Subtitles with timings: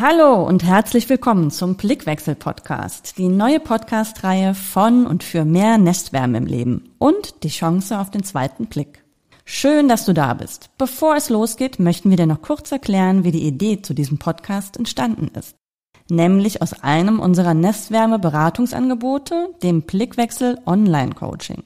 [0.00, 6.46] Hallo und herzlich willkommen zum Blickwechsel-Podcast, die neue Podcast-Reihe von und für mehr Nestwärme im
[6.46, 9.02] Leben und die Chance auf den zweiten Blick.
[9.44, 10.70] Schön, dass du da bist.
[10.78, 14.76] Bevor es losgeht, möchten wir dir noch kurz erklären, wie die Idee zu diesem Podcast
[14.76, 15.56] entstanden ist.
[16.08, 21.64] Nämlich aus einem unserer Nestwärme-Beratungsangebote, dem Blickwechsel Online-Coaching.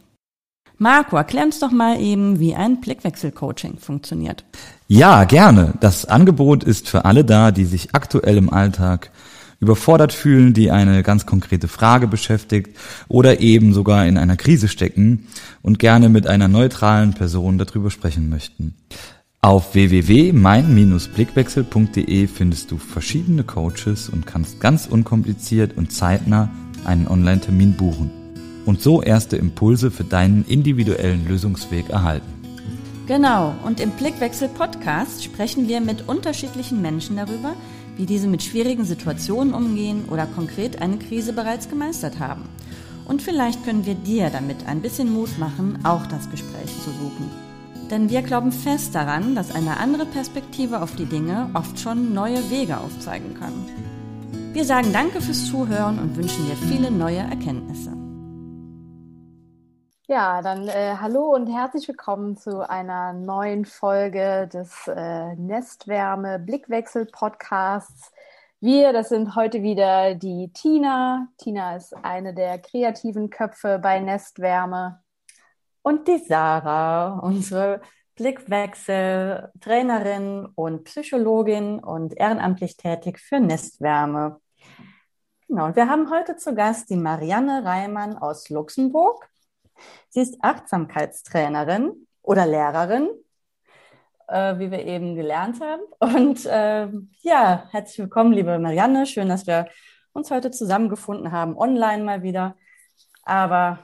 [0.82, 4.44] Marco, erklär uns doch mal eben, wie ein Blickwechsel-Coaching funktioniert.
[4.88, 5.74] Ja, gerne.
[5.78, 9.12] Das Angebot ist für alle da, die sich aktuell im Alltag
[9.60, 12.76] überfordert fühlen, die eine ganz konkrete Frage beschäftigt
[13.06, 15.28] oder eben sogar in einer Krise stecken
[15.62, 18.74] und gerne mit einer neutralen Person darüber sprechen möchten.
[19.40, 26.50] Auf www.mein-blickwechsel.de findest du verschiedene Coaches und kannst ganz unkompliziert und zeitnah
[26.84, 28.21] einen Online-Termin buchen
[28.66, 32.26] und so erste Impulse für deinen individuellen Lösungsweg erhalten.
[33.06, 37.54] Genau, und im Blickwechsel Podcast sprechen wir mit unterschiedlichen Menschen darüber,
[37.96, 42.44] wie diese mit schwierigen Situationen umgehen oder konkret eine Krise bereits gemeistert haben.
[43.04, 47.28] Und vielleicht können wir dir damit ein bisschen Mut machen, auch das Gespräch zu suchen.
[47.90, 52.50] Denn wir glauben fest daran, dass eine andere Perspektive auf die Dinge oft schon neue
[52.50, 53.52] Wege aufzeigen kann.
[54.52, 58.01] Wir sagen danke fürs Zuhören und wünschen dir viele neue Erkenntnisse.
[60.08, 67.06] Ja, dann äh, hallo und herzlich willkommen zu einer neuen Folge des äh, Nestwärme Blickwechsel
[67.06, 68.10] Podcasts.
[68.58, 71.28] Wir, das sind heute wieder die Tina.
[71.38, 75.00] Tina ist eine der kreativen Köpfe bei Nestwärme.
[75.82, 77.80] Und die Sarah, unsere
[78.16, 84.40] Blickwechsel-Trainerin und Psychologin und ehrenamtlich tätig für Nestwärme.
[85.46, 89.31] Genau, und wir haben heute zu Gast die Marianne Reimann aus Luxemburg.
[90.10, 93.08] Sie ist Achtsamkeitstrainerin oder Lehrerin,
[94.28, 95.82] äh, wie wir eben gelernt haben.
[95.98, 96.88] Und äh,
[97.20, 99.06] ja, herzlich willkommen, liebe Marianne.
[99.06, 99.68] Schön, dass wir
[100.12, 102.56] uns heute zusammengefunden haben, online mal wieder.
[103.24, 103.78] Aber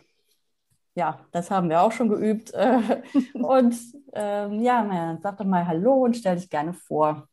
[0.94, 2.52] ja, das haben wir auch schon geübt.
[3.34, 3.76] und
[4.12, 7.27] ähm, ja, sag doch mal Hallo und stell dich gerne vor.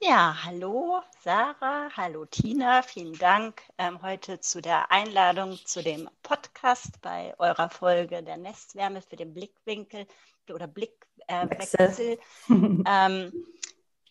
[0.00, 7.00] Ja, hallo Sarah, hallo Tina, vielen Dank ähm, heute zu der Einladung zu dem Podcast
[7.00, 10.06] bei eurer Folge der Nestwärme für den Blickwinkel
[10.50, 11.90] oder Blickwechsel.
[11.90, 13.32] Äh, ähm,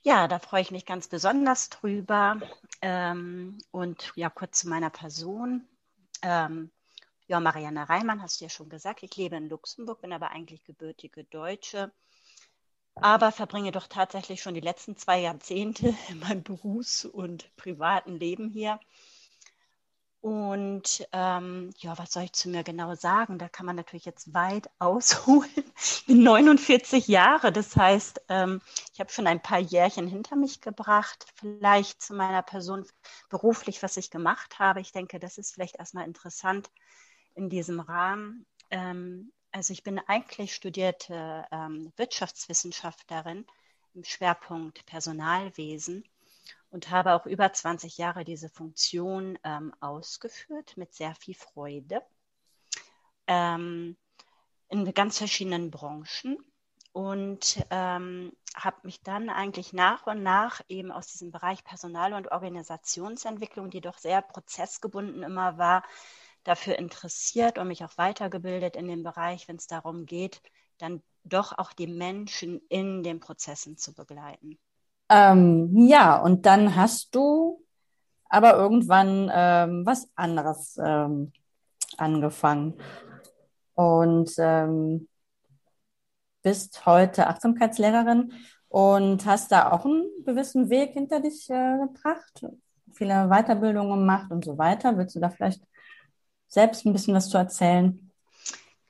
[0.04, 2.42] ja, da freue ich mich ganz besonders drüber.
[2.82, 5.66] Ähm, und ja, kurz zu meiner Person.
[6.22, 6.70] Ähm,
[7.28, 10.66] ja, Marianne Reimann, hast du ja schon gesagt, ich lebe in Luxemburg, bin aber eigentlich
[10.66, 11.94] gebürtige Deutsche
[13.02, 18.50] aber verbringe doch tatsächlich schon die letzten zwei Jahrzehnte in meinem Berufs- und privaten Leben
[18.50, 18.80] hier.
[20.20, 23.38] Und ähm, ja, was soll ich zu mir genau sagen?
[23.38, 25.50] Da kann man natürlich jetzt weit ausholen.
[25.80, 28.62] Ich bin 49 Jahre, das heißt, ähm,
[28.94, 31.26] ich habe schon ein paar Jährchen hinter mich gebracht.
[31.36, 32.86] Vielleicht zu meiner Person
[33.30, 34.82] beruflich, was ich gemacht habe.
[34.82, 36.70] Ich denke, das ist vielleicht erstmal interessant
[37.36, 38.46] in diesem Rahmen.
[38.70, 43.46] Ähm, also ich bin eigentlich studierte ähm, Wirtschaftswissenschaftlerin
[43.94, 46.04] im Schwerpunkt Personalwesen
[46.70, 52.02] und habe auch über 20 Jahre diese Funktion ähm, ausgeführt mit sehr viel Freude
[53.28, 53.98] ähm,
[54.70, 56.38] in ganz verschiedenen Branchen
[56.92, 62.32] und ähm, habe mich dann eigentlich nach und nach eben aus diesem Bereich Personal- und
[62.32, 65.84] Organisationsentwicklung, die doch sehr prozessgebunden immer war,
[66.48, 70.42] dafür interessiert und mich auch weitergebildet in dem Bereich, wenn es darum geht,
[70.78, 74.58] dann doch auch die Menschen in den Prozessen zu begleiten.
[75.10, 77.64] Ähm, ja, und dann hast du
[78.30, 81.32] aber irgendwann ähm, was anderes ähm,
[81.98, 82.80] angefangen
[83.74, 85.08] und ähm,
[86.44, 88.34] bist heute Achtsamkeitslehrerin
[88.70, 92.46] und hast da auch einen gewissen Weg hinter dich äh, gebracht,
[92.94, 94.98] viele Weiterbildungen gemacht und so weiter.
[94.98, 95.62] Willst du da vielleicht
[96.48, 98.12] selbst ein bisschen was zu erzählen?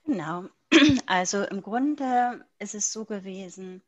[0.06, 0.45] Genau.
[1.06, 3.81] Also im Grunde ist es so gewesen,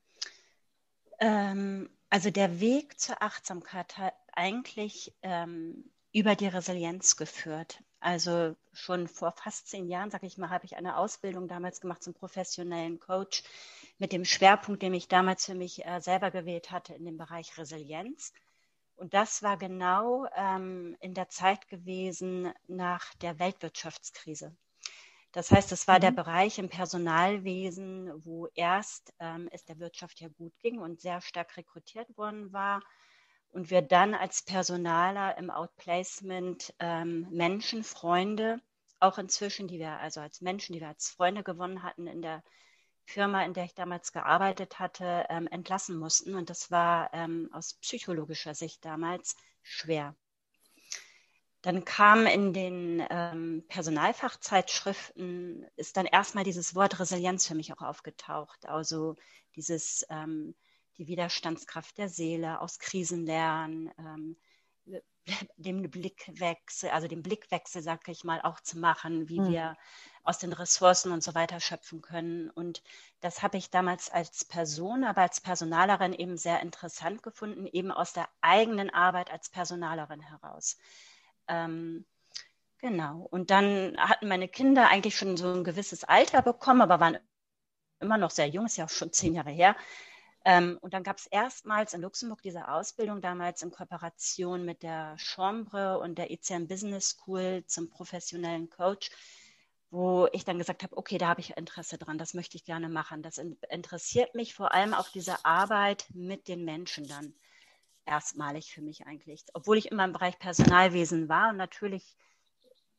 [1.19, 7.83] ähm, also der Weg zur Achtsamkeit hat eigentlich ähm, über die Resilienz geführt.
[7.99, 12.01] Also schon vor fast zehn Jahren, sage ich mal, habe ich eine Ausbildung damals gemacht
[12.01, 13.43] zum professionellen Coach
[13.97, 17.57] mit dem Schwerpunkt, den ich damals für mich äh, selber gewählt hatte in dem Bereich
[17.57, 18.33] Resilienz.
[18.99, 24.53] Und das war genau ähm, in der Zeit gewesen nach der Weltwirtschaftskrise.
[25.31, 26.01] Das heißt, es war mhm.
[26.01, 31.21] der Bereich im Personalwesen, wo erst ähm, es der Wirtschaft ja gut ging und sehr
[31.21, 32.81] stark rekrutiert worden war.
[33.51, 38.59] Und wir dann als Personaler im Outplacement ähm, Menschen, Freunde,
[38.99, 42.43] auch inzwischen, die wir also als Menschen, die wir als Freunde gewonnen hatten in der
[43.09, 46.35] Firma, in der ich damals gearbeitet hatte, ähm, entlassen mussten.
[46.35, 50.15] Und das war ähm, aus psychologischer Sicht damals schwer.
[51.61, 57.81] Dann kam in den ähm, Personalfachzeitschriften, ist dann erstmal dieses Wort Resilienz für mich auch
[57.81, 58.65] aufgetaucht.
[58.65, 59.17] Also
[59.55, 60.55] dieses, ähm,
[60.97, 64.37] die Widerstandskraft der Seele, aus Krisen lernen, ähm,
[65.57, 69.51] den Blickwechsel, also den Blickwechsel, sag ich mal, auch zu machen, wie mhm.
[69.51, 69.77] wir
[70.23, 72.49] aus den Ressourcen und so weiter schöpfen können.
[72.49, 72.83] Und
[73.21, 78.13] das habe ich damals als Person, aber als Personalerin eben sehr interessant gefunden, eben aus
[78.13, 80.77] der eigenen Arbeit als Personalerin heraus.
[81.47, 82.05] Ähm,
[82.79, 83.27] genau.
[83.29, 87.17] Und dann hatten meine Kinder eigentlich schon so ein gewisses Alter bekommen, aber waren
[87.99, 89.75] immer noch sehr jung, ist ja auch schon zehn Jahre her.
[90.45, 95.17] Ähm, und dann gab es erstmals in Luxemburg diese Ausbildung, damals in Kooperation mit der
[95.17, 99.11] Chambre und der ECM Business School zum professionellen Coach,
[99.91, 102.89] wo ich dann gesagt habe, okay, da habe ich Interesse dran, das möchte ich gerne
[102.89, 103.23] machen.
[103.23, 107.33] Das interessiert mich vor allem auch diese Arbeit mit den Menschen dann
[108.05, 109.45] erstmalig für mich eigentlich.
[109.53, 112.17] Obwohl ich immer im Bereich Personalwesen war und natürlich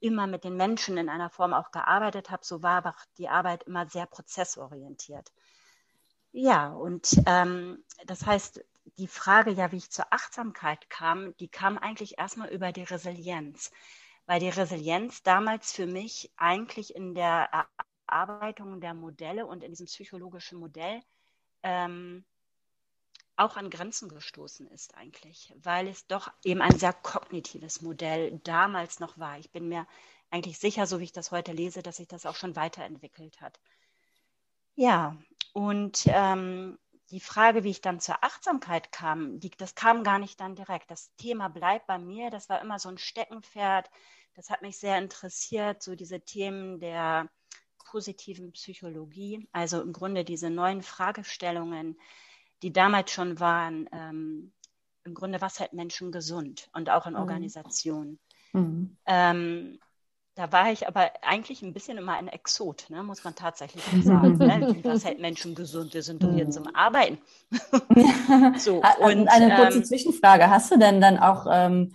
[0.01, 3.65] immer mit den Menschen in einer Form auch gearbeitet habe, so war aber die Arbeit
[3.65, 5.31] immer sehr prozessorientiert.
[6.33, 8.65] Ja, und ähm, das heißt,
[8.99, 13.71] die Frage ja, wie ich zur Achtsamkeit kam, die kam eigentlich erstmal über die Resilienz,
[14.31, 17.67] weil die Resilienz damals für mich eigentlich in der
[18.07, 21.03] Erarbeitung der Modelle und in diesem psychologischen Modell
[21.65, 22.25] ähm,
[23.35, 29.01] auch an Grenzen gestoßen ist eigentlich, weil es doch eben ein sehr kognitives Modell damals
[29.01, 29.37] noch war.
[29.41, 29.85] Ich bin mir
[30.31, 33.59] eigentlich sicher, so wie ich das heute lese, dass sich das auch schon weiterentwickelt hat.
[34.77, 35.17] Ja,
[35.55, 36.79] und ähm,
[37.11, 40.89] die Frage, wie ich dann zur Achtsamkeit kam, die, das kam gar nicht dann direkt.
[40.91, 42.31] Das Thema bleibt bei mir.
[42.31, 43.91] Das war immer so ein Steckenpferd.
[44.41, 47.29] Das hat mich sehr interessiert, so diese Themen der
[47.91, 52.01] positiven Psychologie, also im Grunde diese neuen Fragestellungen,
[52.63, 54.55] die damals schon waren, ähm,
[55.05, 57.19] im Grunde, was hält Menschen gesund und auch in mhm.
[57.19, 58.19] Organisationen.
[58.55, 58.97] Mhm.
[59.05, 59.79] Ähm,
[60.37, 64.39] da war ich aber eigentlich ein bisschen immer ein Exot, ne, muss man tatsächlich sagen.
[64.39, 64.75] ne?
[64.85, 65.93] Was hält Menschen gesund?
[65.93, 67.19] Wir sind doch hier zum Arbeiten.
[68.57, 70.49] so, und, eine kurze ähm, Zwischenfrage.
[70.49, 71.95] Hast du denn dann auch ähm,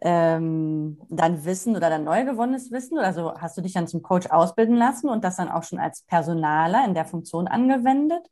[0.00, 4.02] ähm, dein Wissen oder dein neu gewonnenes Wissen oder so, hast du dich dann zum
[4.02, 8.24] Coach ausbilden lassen und das dann auch schon als Personaler in der Funktion angewendet?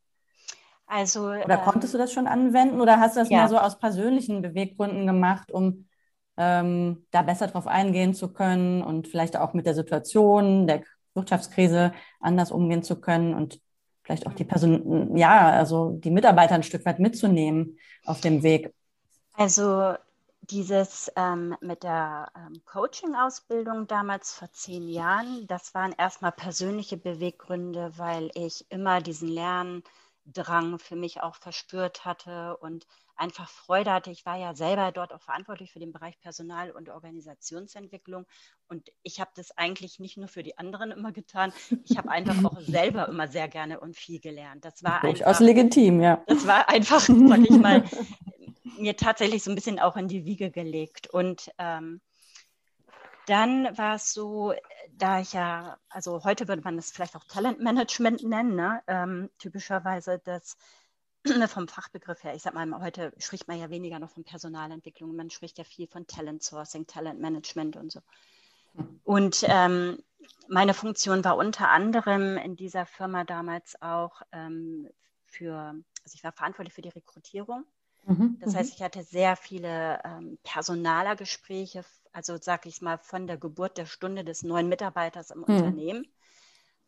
[0.86, 3.38] Also, oder konntest du das schon anwenden oder hast du das ja.
[3.38, 5.88] mehr so aus persönlichen Beweggründen gemacht, um
[6.36, 10.82] ähm, da besser drauf eingehen zu können und vielleicht auch mit der Situation der
[11.14, 13.60] Wirtschaftskrise anders umgehen zu können und
[14.04, 18.72] vielleicht auch die Person, ja, also die Mitarbeiter ein Stück weit mitzunehmen auf dem Weg.
[19.34, 19.94] Also
[20.50, 27.92] dieses ähm, mit der ähm, Coaching-Ausbildung damals vor zehn Jahren, das waren erstmal persönliche Beweggründe,
[27.96, 34.10] weil ich immer diesen Lerndrang für mich auch verspürt hatte und einfach Freude hatte.
[34.10, 38.26] Ich war ja selber dort auch verantwortlich für den Bereich Personal- und Organisationsentwicklung.
[38.68, 41.52] Und ich habe das eigentlich nicht nur für die anderen immer getan.
[41.84, 44.64] Ich habe einfach auch selber immer sehr gerne und viel gelernt.
[44.64, 46.22] Das war durchaus legitim, ja.
[46.26, 47.84] Das war einfach, sag ich mal,
[48.78, 51.08] mir tatsächlich so ein bisschen auch in die Wiege gelegt.
[51.08, 52.00] Und ähm,
[53.26, 54.54] dann war es so,
[54.92, 58.82] da ich ja, also heute würde man das vielleicht auch Talentmanagement nennen, ne?
[58.86, 60.56] ähm, typischerweise, dass
[61.48, 65.30] vom Fachbegriff her, ich sag mal, heute spricht man ja weniger noch von Personalentwicklung, man
[65.30, 68.00] spricht ja viel von Talent Sourcing, Talent Management und so.
[69.04, 70.02] Und ähm,
[70.48, 74.88] meine Funktion war unter anderem in dieser Firma damals auch ähm,
[75.24, 77.64] für, also ich war verantwortlich für die Rekrutierung.
[78.06, 78.74] Mhm, das heißt, mhm.
[78.76, 84.24] ich hatte sehr viele ähm, Personalergespräche, also sag ich mal, von der Geburt der Stunde
[84.24, 85.44] des neuen Mitarbeiters im mhm.
[85.44, 86.06] Unternehmen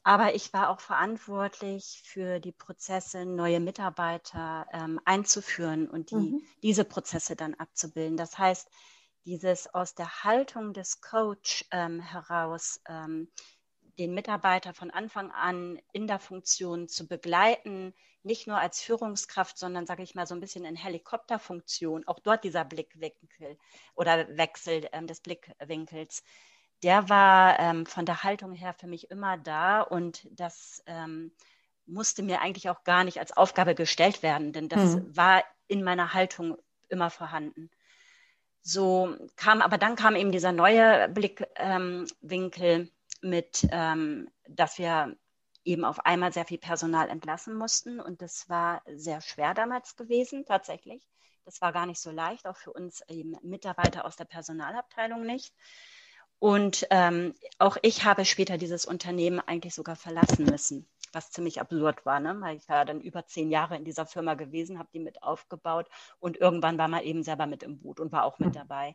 [0.09, 6.43] aber ich war auch verantwortlich für die Prozesse, neue Mitarbeiter ähm, einzuführen und die, mhm.
[6.63, 8.17] diese Prozesse dann abzubilden.
[8.17, 8.71] Das heißt,
[9.27, 13.29] dieses aus der Haltung des Coach ähm, heraus, ähm,
[13.99, 19.87] den Mitarbeiter von Anfang an in der Funktion zu begleiten, nicht nur als Führungskraft, sondern
[19.87, 23.59] sage ich mal so ein bisschen in Helikopterfunktion, auch dort dieser Blickwinkel
[23.95, 26.23] oder Wechsel ähm, des Blickwinkels
[26.83, 31.33] der war ähm, von der Haltung her für mich immer da und das ähm,
[31.87, 35.17] musste mir eigentlich auch gar nicht als Aufgabe gestellt werden, denn das mhm.
[35.17, 36.57] war in meiner Haltung
[36.89, 37.71] immer vorhanden.
[38.63, 42.91] So kam, aber dann kam eben dieser neue Blickwinkel
[43.21, 45.17] mit, ähm, dass wir
[45.65, 50.45] eben auf einmal sehr viel Personal entlassen mussten und das war sehr schwer damals gewesen,
[50.47, 51.07] tatsächlich.
[51.45, 55.55] Das war gar nicht so leicht, auch für uns eben Mitarbeiter aus der Personalabteilung nicht.
[56.39, 60.87] Und ähm, auch ich habe später dieses Unternehmen eigentlich sogar verlassen müssen.
[61.13, 62.39] was ziemlich absurd war, ne?
[62.41, 65.89] weil ich war dann über zehn Jahre in dieser Firma gewesen, habe die mit aufgebaut
[66.21, 68.95] und irgendwann war man eben selber mit im Boot und war auch mit dabei.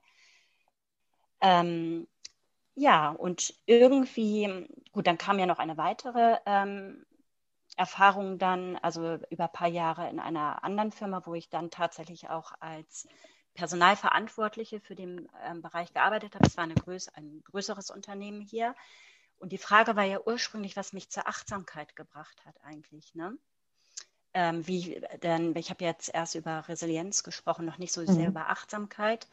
[1.41, 2.07] Ähm,
[2.75, 7.05] ja, und irgendwie, gut, dann kam ja noch eine weitere ähm,
[7.77, 12.29] Erfahrung dann, also über ein paar Jahre in einer anderen Firma, wo ich dann tatsächlich
[12.29, 13.07] auch als
[13.53, 16.45] Personalverantwortliche für den ähm, Bereich gearbeitet habe.
[16.47, 18.75] Es war eine größ ein größeres Unternehmen hier.
[19.37, 23.13] Und die Frage war ja ursprünglich, was mich zur Achtsamkeit gebracht hat eigentlich.
[23.13, 23.37] Ne?
[24.33, 28.31] Ähm, wie denn, ich habe jetzt erst über Resilienz gesprochen, noch nicht so sehr mhm.
[28.31, 29.27] über Achtsamkeit.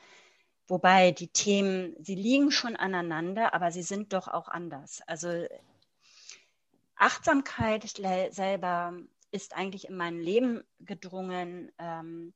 [0.71, 5.03] Wobei die Themen, sie liegen schon aneinander, aber sie sind doch auch anders.
[5.09, 5.47] Also
[6.95, 8.95] Achtsamkeit selber
[9.33, 12.35] ist eigentlich in mein Leben gedrungen, ähm,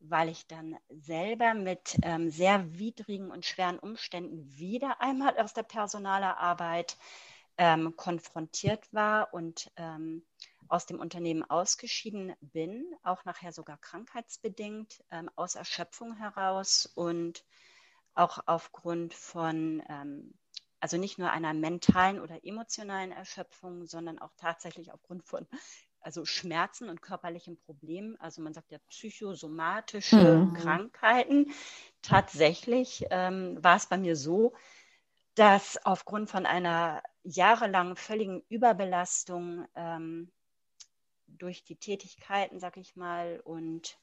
[0.00, 5.64] weil ich dann selber mit ähm, sehr widrigen und schweren Umständen wieder einmal aus der
[5.64, 6.96] Personalerarbeit
[7.58, 10.24] ähm, konfrontiert war und ähm,
[10.68, 17.44] aus dem Unternehmen ausgeschieden bin, auch nachher sogar krankheitsbedingt, ähm, aus Erschöpfung heraus und
[18.14, 20.34] auch aufgrund von, ähm,
[20.80, 25.46] also nicht nur einer mentalen oder emotionalen Erschöpfung, sondern auch tatsächlich aufgrund von
[26.04, 30.52] also Schmerzen und körperlichen Problemen, also man sagt ja psychosomatische mhm.
[30.52, 31.52] Krankheiten.
[32.02, 34.52] Tatsächlich ähm, war es bei mir so,
[35.34, 40.30] dass aufgrund von einer jahrelangen völligen Überbelastung ähm,
[41.26, 43.98] durch die Tätigkeiten, sag ich mal, und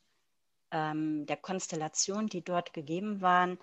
[0.72, 3.60] ähm, der Konstellation, die dort gegeben waren,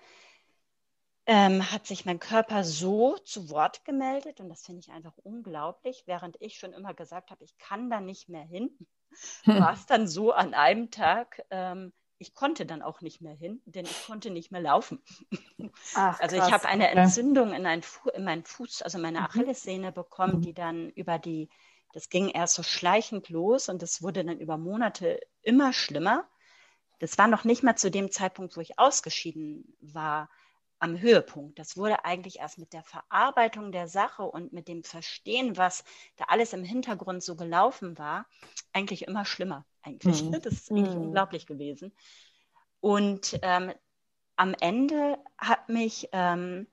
[1.31, 6.01] ähm, hat sich mein Körper so zu Wort gemeldet und das finde ich einfach unglaublich,
[6.07, 8.71] während ich schon immer gesagt habe, ich kann da nicht mehr hin,
[9.43, 9.59] hm.
[9.59, 13.61] war es dann so an einem Tag, ähm, ich konnte dann auch nicht mehr hin,
[13.65, 15.03] denn ich konnte nicht mehr laufen.
[15.93, 17.83] Ach, also ich habe eine Entzündung in, ein
[18.15, 19.25] in meinen Fuß, also meine mhm.
[19.25, 20.41] Achillessehne bekommen, mhm.
[20.41, 21.47] die dann über die,
[21.93, 26.27] das ging erst so schleichend los und das wurde dann über Monate immer schlimmer.
[26.97, 30.27] Das war noch nicht mal zu dem Zeitpunkt, wo ich ausgeschieden war
[30.79, 31.59] am Höhepunkt.
[31.59, 35.83] Das wurde eigentlich erst mit der Verarbeitung der Sache und mit dem Verstehen, was
[36.15, 38.25] da alles im Hintergrund so gelaufen war,
[38.73, 39.65] eigentlich immer schlimmer.
[39.81, 40.23] Eigentlich.
[40.23, 40.31] Mhm.
[40.41, 41.07] Das ist eigentlich mhm.
[41.07, 41.93] unglaublich gewesen.
[42.79, 43.73] Und ähm,
[44.37, 46.67] am Ende hat mich ähm,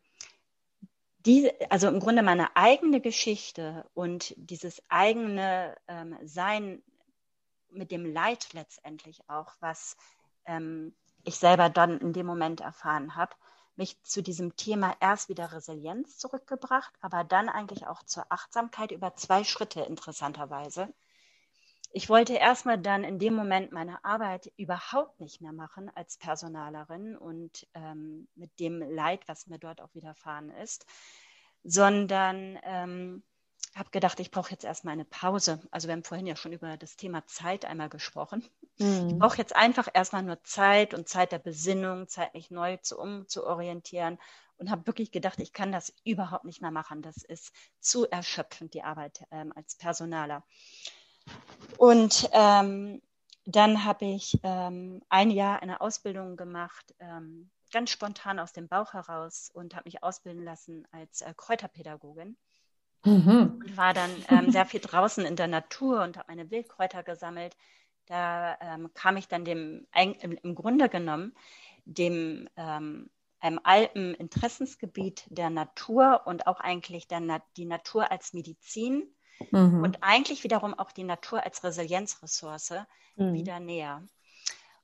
[1.18, 6.82] diese, also im Grunde meine eigene Geschichte und dieses eigene ähm, Sein
[7.70, 9.96] mit dem Leid letztendlich auch, was
[10.44, 10.94] ähm,
[11.25, 13.34] ich selber dann in dem Moment erfahren habe,
[13.76, 19.14] mich zu diesem Thema erst wieder Resilienz zurückgebracht, aber dann eigentlich auch zur Achtsamkeit über
[19.14, 20.92] zwei Schritte interessanterweise.
[21.92, 27.16] Ich wollte erstmal dann in dem Moment meine Arbeit überhaupt nicht mehr machen als Personalerin
[27.16, 30.85] und ähm, mit dem Leid, was mir dort auch widerfahren ist,
[31.62, 33.23] sondern ähm,
[33.76, 35.61] habe gedacht, ich brauche jetzt erstmal eine Pause.
[35.71, 38.42] Also wir haben vorhin ja schon über das Thema Zeit einmal gesprochen.
[38.78, 39.09] Mhm.
[39.09, 42.99] Ich brauche jetzt einfach erstmal nur Zeit und Zeit der Besinnung, Zeit mich neu zu,
[42.99, 44.18] umzuorientieren
[44.59, 47.02] und habe wirklich gedacht, ich kann das überhaupt nicht mehr machen.
[47.02, 50.42] Das ist zu erschöpfend, die Arbeit ähm, als Personaler.
[51.76, 53.02] Und ähm,
[53.45, 58.95] dann habe ich ähm, ein Jahr eine Ausbildung gemacht, ähm, ganz spontan aus dem Bauch
[58.95, 62.37] heraus und habe mich ausbilden lassen als äh, Kräuterpädagogin.
[63.06, 63.62] Mhm.
[63.62, 67.56] Und war dann ähm, sehr viel draußen in der Natur und habe meine Wildkräuter gesammelt.
[68.06, 71.34] Da ähm, kam ich dann dem, im, Grunde genommen,
[71.84, 73.10] dem ähm,
[73.40, 79.14] einem alten Interessensgebiet der Natur und auch eigentlich der, die Natur als Medizin
[79.50, 79.82] mhm.
[79.82, 82.75] und eigentlich wiederum auch die Natur als Resilienzressource
[83.16, 83.34] mhm.
[83.34, 84.02] wieder näher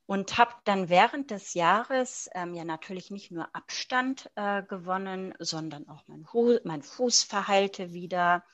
[0.07, 5.89] und habe dann während des Jahres ähm, ja natürlich nicht nur Abstand äh, gewonnen, sondern
[5.89, 6.27] auch mein,
[6.65, 8.45] mein Fuß verheilte wieder.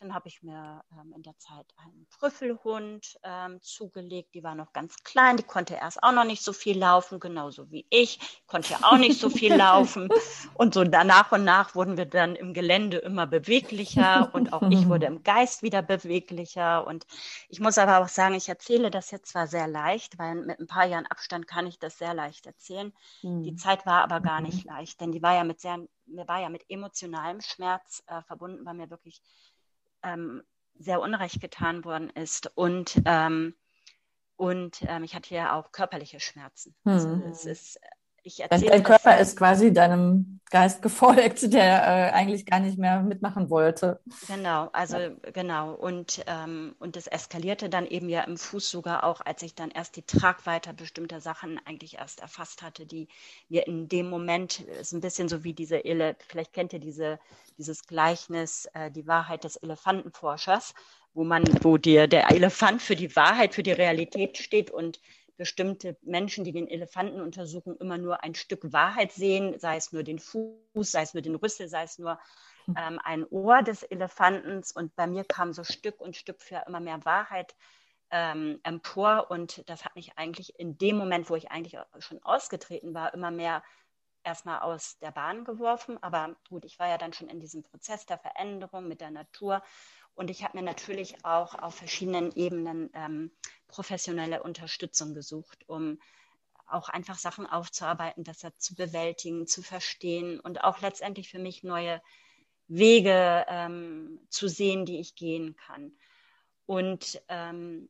[0.00, 4.32] Dann habe ich mir ähm, in der Zeit einen Trüffelhund ähm, zugelegt.
[4.34, 7.70] Die war noch ganz klein, die konnte erst auch noch nicht so viel laufen, genauso
[7.72, 8.20] wie ich.
[8.46, 10.08] Konnte ja auch nicht so viel laufen.
[10.54, 14.88] Und so nach und nach wurden wir dann im Gelände immer beweglicher und auch ich
[14.88, 16.86] wurde im Geist wieder beweglicher.
[16.86, 17.04] Und
[17.48, 20.68] ich muss aber auch sagen, ich erzähle das jetzt zwar sehr leicht, weil mit ein
[20.68, 22.92] paar Jahren Abstand kann ich das sehr leicht erzählen.
[23.22, 23.42] Mhm.
[23.42, 24.72] Die Zeit war aber gar nicht mhm.
[24.72, 28.64] leicht, denn die war ja mit sehr, mir war ja mit emotionalem Schmerz äh, verbunden,
[28.64, 29.20] weil mir wirklich
[30.02, 30.42] ähm,
[30.78, 32.50] sehr unrecht getan worden ist.
[32.54, 33.54] Und, ähm,
[34.36, 36.74] und ähm, ich hatte ja auch körperliche Schmerzen.
[36.84, 37.22] Also hm.
[37.24, 37.80] Also es ist,
[38.22, 43.02] ich erzähle Dein Körper ist quasi deinem Geist gefolgt, der äh, eigentlich gar nicht mehr
[43.02, 44.00] mitmachen wollte.
[44.26, 45.10] Genau, also ja.
[45.32, 45.74] genau.
[45.74, 49.70] Und, ähm, und das eskalierte dann eben ja im Fuß sogar auch, als ich dann
[49.70, 53.08] erst die Tragweite bestimmter Sachen eigentlich erst erfasst hatte, die
[53.48, 57.18] mir in dem Moment, ist ein bisschen so wie diese, Ele vielleicht kennt ihr diese,
[57.56, 60.74] dieses Gleichnis, äh, die Wahrheit des Elefantenforschers,
[61.14, 65.00] wo man, wo dir der Elefant für die Wahrheit, für die Realität steht und
[65.38, 70.02] bestimmte Menschen, die den Elefanten untersuchen, immer nur ein Stück Wahrheit sehen, sei es nur
[70.02, 72.18] den Fuß, sei es nur den Rüssel, sei es nur
[72.66, 72.74] hm.
[72.76, 74.72] ähm, ein Ohr des Elefantens.
[74.72, 77.54] Und bei mir kam so Stück und Stück für immer mehr Wahrheit
[78.10, 79.30] ähm, empor.
[79.30, 83.30] Und das hat mich eigentlich in dem Moment, wo ich eigentlich schon ausgetreten war, immer
[83.30, 83.62] mehr
[84.24, 86.02] erstmal aus der Bahn geworfen.
[86.02, 89.62] Aber gut, ich war ja dann schon in diesem Prozess der Veränderung mit der Natur
[90.18, 93.30] und ich habe mir natürlich auch auf verschiedenen Ebenen ähm,
[93.68, 96.00] professionelle Unterstützung gesucht, um
[96.66, 102.02] auch einfach Sachen aufzuarbeiten, das zu bewältigen, zu verstehen und auch letztendlich für mich neue
[102.66, 105.92] Wege ähm, zu sehen, die ich gehen kann.
[106.66, 107.88] Und ähm,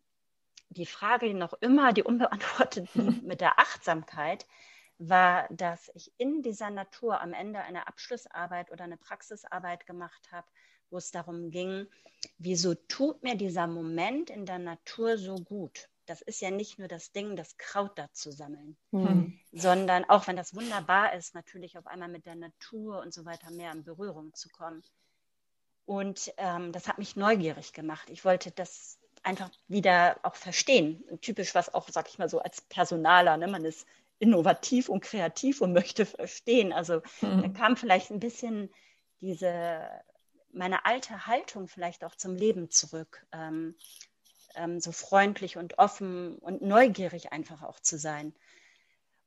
[0.69, 2.91] die Frage, die noch immer, die unbeantwortet
[3.23, 4.47] mit der Achtsamkeit,
[4.99, 10.47] war, dass ich in dieser Natur am Ende eine Abschlussarbeit oder eine Praxisarbeit gemacht habe,
[10.91, 11.87] wo es darum ging,
[12.39, 15.89] wieso tut mir dieser Moment in der Natur so gut?
[16.07, 19.39] Das ist ja nicht nur das Ding, das Kraut da zu sammeln, mhm.
[19.53, 23.51] sondern auch wenn das wunderbar ist, natürlich auf einmal mit der Natur und so weiter
[23.51, 24.83] mehr in Berührung zu kommen.
[25.85, 28.09] Und ähm, das hat mich neugierig gemacht.
[28.11, 31.03] Ich wollte das einfach wieder auch verstehen.
[31.21, 33.47] Typisch was auch, sag ich mal so, als Personaler, ne?
[33.47, 33.87] man ist
[34.19, 36.73] innovativ und kreativ und möchte verstehen.
[36.73, 37.43] Also mhm.
[37.43, 38.71] da kam vielleicht ein bisschen
[39.21, 39.83] diese
[40.53, 43.27] meine alte Haltung vielleicht auch zum Leben zurück.
[43.33, 43.75] Ähm,
[44.55, 48.35] ähm, so freundlich und offen und neugierig einfach auch zu sein.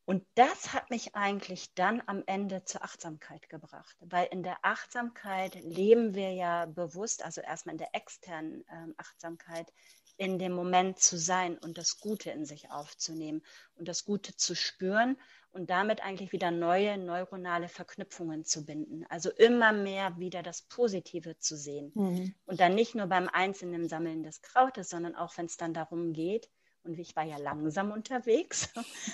[0.05, 5.55] Und das hat mich eigentlich dann am Ende zur Achtsamkeit gebracht, weil in der Achtsamkeit
[5.63, 9.71] leben wir ja bewusst, also erstmal in der externen äh, Achtsamkeit,
[10.17, 13.41] in dem Moment zu sein und das Gute in sich aufzunehmen
[13.75, 15.17] und das Gute zu spüren
[15.51, 19.05] und damit eigentlich wieder neue neuronale Verknüpfungen zu binden.
[19.09, 21.91] Also immer mehr wieder das Positive zu sehen.
[21.95, 22.35] Mhm.
[22.45, 26.13] Und dann nicht nur beim einzelnen Sammeln des Krautes, sondern auch wenn es dann darum
[26.13, 26.49] geht,
[26.83, 28.69] und ich war ja langsam unterwegs.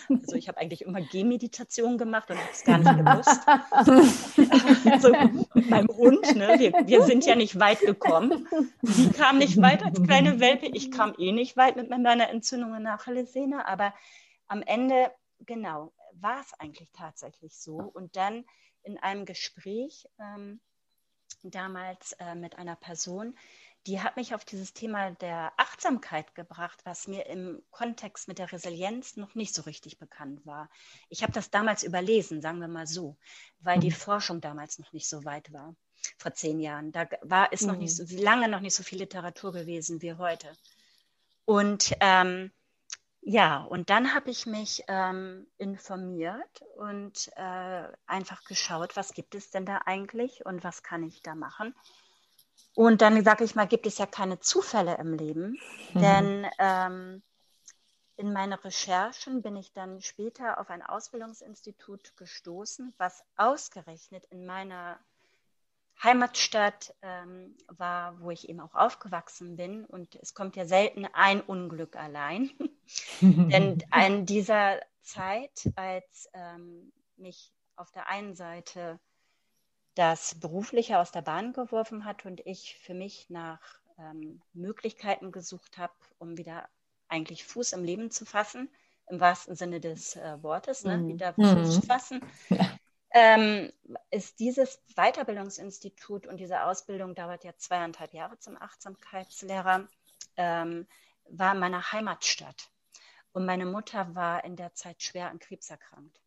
[0.09, 3.41] Also ich habe eigentlich immer Gehmeditation gemacht und habe es gar nicht gewusst.
[4.91, 5.12] also
[5.69, 6.56] beim Hund, ne?
[6.60, 8.47] wir, wir sind ja nicht weit gekommen.
[8.82, 10.67] Sie kam nicht weit als kleine Welpe.
[10.67, 13.67] Ich kam eh nicht weit mit meiner Entzündung in der Achillessehne.
[13.67, 13.93] Aber
[14.47, 15.12] am Ende,
[15.45, 17.77] genau, war es eigentlich tatsächlich so?
[17.77, 18.45] Und dann
[18.84, 20.62] in einem Gespräch ähm,
[21.43, 23.36] damals äh, mit einer Person,
[23.88, 28.52] die hat mich auf dieses Thema der Achtsamkeit gebracht, was mir im Kontext mit der
[28.52, 30.69] Resilienz noch nicht so richtig bekannt war.
[31.08, 33.15] Ich habe das damals überlesen, sagen wir mal so,
[33.60, 33.95] weil die mhm.
[33.95, 35.73] Forschung damals noch nicht so weit war,
[36.17, 36.91] vor zehn Jahren.
[36.91, 38.21] Da war ist noch nicht so mhm.
[38.21, 40.52] lange noch nicht so viel Literatur gewesen wie heute.
[41.45, 42.52] Und ähm,
[43.21, 49.50] ja, und dann habe ich mich ähm, informiert und äh, einfach geschaut, was gibt es
[49.50, 51.73] denn da eigentlich und was kann ich da machen.
[52.76, 55.58] Und dann sage ich mal, gibt es ja keine Zufälle im Leben,
[55.93, 56.00] mhm.
[56.00, 57.24] denn ähm,
[58.17, 65.00] in meinen Recherchen bin ich dann später auf ein Ausbildungsinstitut gestoßen, was ausgerechnet in meiner
[66.02, 69.86] Heimatstadt ähm, war, wo ich eben auch aufgewachsen bin.
[69.86, 72.52] Und es kommt ja selten ein Unglück allein.
[73.22, 79.00] Denn in dieser Zeit, als ähm, mich auf der einen Seite
[79.97, 83.60] das Berufliche aus der Bahn geworfen hat und ich für mich nach
[83.97, 86.67] ähm, Möglichkeiten gesucht habe, um wieder
[87.07, 88.69] eigentlich Fuß im Leben zu fassen,
[89.10, 90.97] im wahrsten Sinne des äh, Wortes, ne?
[90.97, 91.07] Mhm.
[91.07, 91.83] wieder Fuß mhm.
[91.83, 92.21] fassen.
[92.49, 92.77] Ja
[93.12, 93.71] ähm,
[94.12, 99.88] ist dieses Weiterbildungsinstitut und diese Ausbildung dauert ja zweieinhalb Jahre zum Achtsamkeitslehrer,
[100.36, 100.88] ähm,
[101.29, 102.69] war in meiner Heimatstadt.
[103.31, 106.19] Und meine Mutter war in der Zeit schwer an Krebs erkrankt.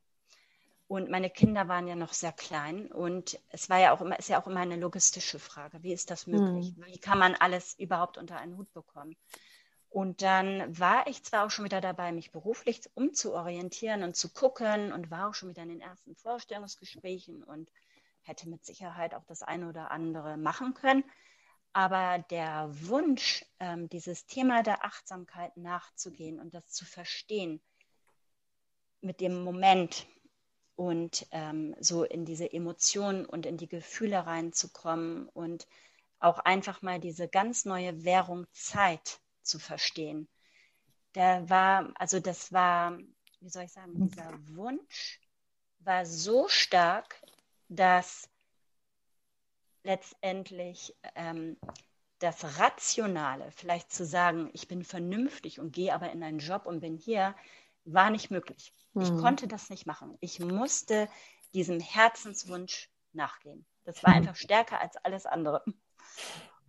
[0.91, 2.91] Und meine Kinder waren ja noch sehr klein.
[2.91, 5.85] Und es war ja auch immer, ist ja auch immer eine logistische Frage.
[5.85, 6.77] Wie ist das möglich?
[6.77, 6.85] Mhm.
[6.85, 9.15] Wie kann man alles überhaupt unter einen Hut bekommen?
[9.89, 14.93] Und dann war ich zwar auch schon wieder dabei, mich beruflich umzuorientieren und zu gucken
[14.93, 17.71] und war auch schon wieder in den ersten Vorstellungsgesprächen und
[18.23, 21.05] hätte mit Sicherheit auch das eine oder andere machen können.
[21.73, 27.61] Aber der Wunsch, ähm, dieses Thema der Achtsamkeit nachzugehen und das zu verstehen
[29.01, 30.09] mit dem Moment
[30.81, 35.69] und ähm, so in diese Emotionen und in die Gefühle reinzukommen und
[36.21, 40.27] auch einfach mal diese ganz neue Währung Zeit zu verstehen.
[41.15, 42.97] Der war, also das war,
[43.41, 45.21] wie soll ich sagen, dieser Wunsch
[45.81, 47.15] war so stark,
[47.69, 48.31] dass
[49.83, 51.59] letztendlich ähm,
[52.21, 56.81] das Rationale, vielleicht zu sagen, ich bin vernünftig und gehe aber in einen Job und
[56.81, 57.35] bin hier,
[57.85, 58.75] war nicht möglich.
[58.93, 59.03] Mhm.
[59.03, 59.21] Ich hm.
[59.21, 60.17] konnte das nicht machen.
[60.21, 61.09] Ich musste
[61.55, 63.67] diesem Herzenswunsch nachgehen.
[63.85, 65.65] Das war einfach stärker als alles andere.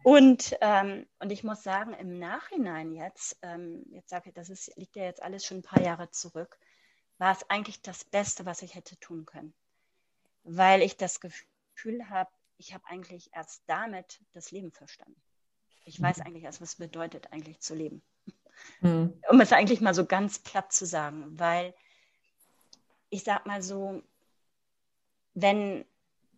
[0.03, 4.75] Und, ähm, und ich muss sagen, im Nachhinein jetzt, ähm, jetzt sage ich, das ist,
[4.75, 6.57] liegt ja jetzt alles schon ein paar Jahre zurück,
[7.19, 9.53] war es eigentlich das Beste, was ich hätte tun können.
[10.43, 15.21] Weil ich das Gefühl habe, ich habe eigentlich erst damit das Leben verstanden.
[15.85, 16.23] Ich weiß mhm.
[16.23, 18.01] eigentlich erst, was es bedeutet, eigentlich zu leben.
[18.81, 19.13] Mhm.
[19.29, 21.73] Um es eigentlich mal so ganz platt zu sagen, weil
[23.09, 24.01] ich sag mal so,
[25.33, 25.85] wenn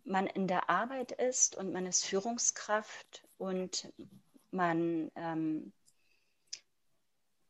[0.04, 3.92] man in der Arbeit ist und man ist Führungskraft und
[4.50, 5.72] man ähm,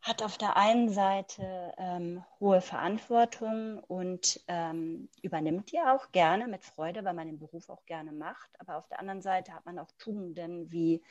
[0.04, 6.62] hat auf der einen Seite ähm, hohe Verantwortung und ähm, übernimmt die auch gerne mit
[6.62, 8.50] Freude, weil man den Beruf auch gerne macht.
[8.60, 11.02] Aber auf der anderen Seite hat man auch Tugenden wie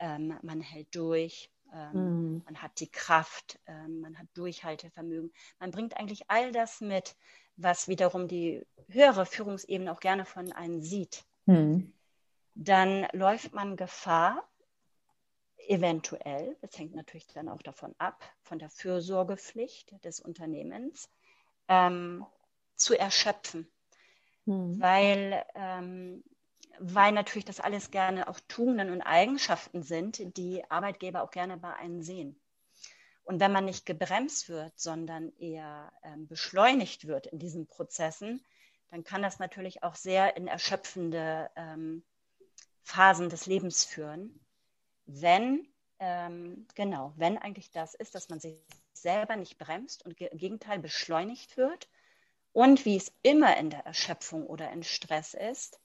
[0.00, 1.53] ähm, man hält durch,
[1.92, 2.42] mhm.
[2.44, 5.32] man hat die Kraft, ähm, man hat Durchhaltevermögen.
[5.58, 7.16] Man bringt eigentlich all das mit,
[7.56, 11.24] was wiederum die höhere Führungsebene auch gerne von einem sieht.
[11.46, 11.92] Mhm.
[12.54, 14.48] Dann läuft man Gefahr,
[15.68, 21.08] eventuell, das hängt natürlich dann auch davon ab, von der Fürsorgepflicht des Unternehmens,
[21.68, 22.24] ähm,
[22.76, 23.66] zu erschöpfen.
[24.44, 24.80] Hm.
[24.80, 26.22] Weil, ähm,
[26.78, 31.74] weil natürlich das alles gerne auch Tugenden und Eigenschaften sind, die Arbeitgeber auch gerne bei
[31.74, 32.40] einem sehen.
[33.22, 38.44] Und wenn man nicht gebremst wird, sondern eher ähm, beschleunigt wird in diesen Prozessen,
[38.90, 42.04] dann kann das natürlich auch sehr in erschöpfende ähm,
[42.82, 44.40] Phasen des Lebens führen
[45.06, 45.66] wenn,
[45.98, 48.56] ähm, genau, wenn eigentlich das ist, dass man sich
[48.92, 51.88] selber nicht bremst und im Gegenteil beschleunigt wird
[52.52, 55.80] und wie es immer in der Erschöpfung oder in Stress ist,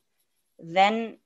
[0.61, 1.19] wenn,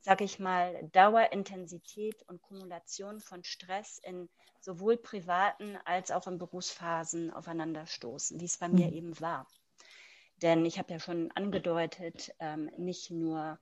[0.00, 4.28] sage ich mal, Dauerintensität und Kumulation von Stress in
[4.60, 8.74] sowohl privaten als auch in Berufsphasen aufeinanderstoßen, wie es bei mhm.
[8.74, 9.46] mir eben war.
[10.42, 13.58] Denn ich habe ja schon angedeutet, ähm, nicht nur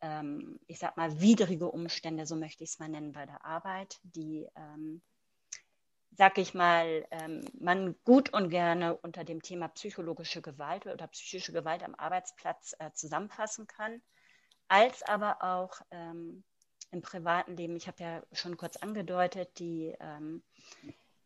[0.00, 3.98] ähm, ich sag mal, widrige Umstände, so möchte ich es mal nennen, bei der Arbeit,
[4.02, 5.02] die, ähm,
[6.12, 11.52] sag ich mal, ähm, man gut und gerne unter dem Thema psychologische Gewalt oder psychische
[11.52, 14.02] Gewalt am Arbeitsplatz äh, zusammenfassen kann,
[14.68, 16.44] als aber auch ähm,
[16.90, 17.76] im privaten Leben.
[17.76, 20.42] Ich habe ja schon kurz angedeutet, die ähm,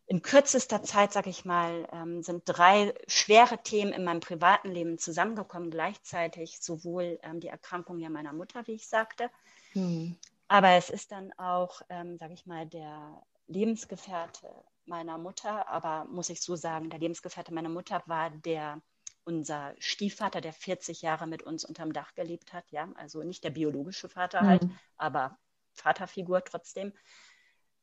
[0.07, 4.99] in kürzester Zeit, sage ich mal, ähm, sind drei schwere Themen in meinem privaten Leben
[4.99, 9.31] zusammengekommen, gleichzeitig sowohl ähm, die Erkrankung ja meiner Mutter, wie ich sagte,
[9.73, 10.17] hm.
[10.49, 14.49] aber es ist dann auch, ähm, sage ich mal, der Lebensgefährte
[14.85, 18.83] meiner Mutter, aber muss ich so sagen, der Lebensgefährte meiner Mutter war der
[19.25, 23.51] unser Stiefvater, der 40 Jahre mit uns unterm Dach gelebt hat, ja, also nicht der
[23.51, 24.79] biologische Vater halt, hm.
[24.97, 25.39] aber
[25.73, 26.93] Vaterfigur trotzdem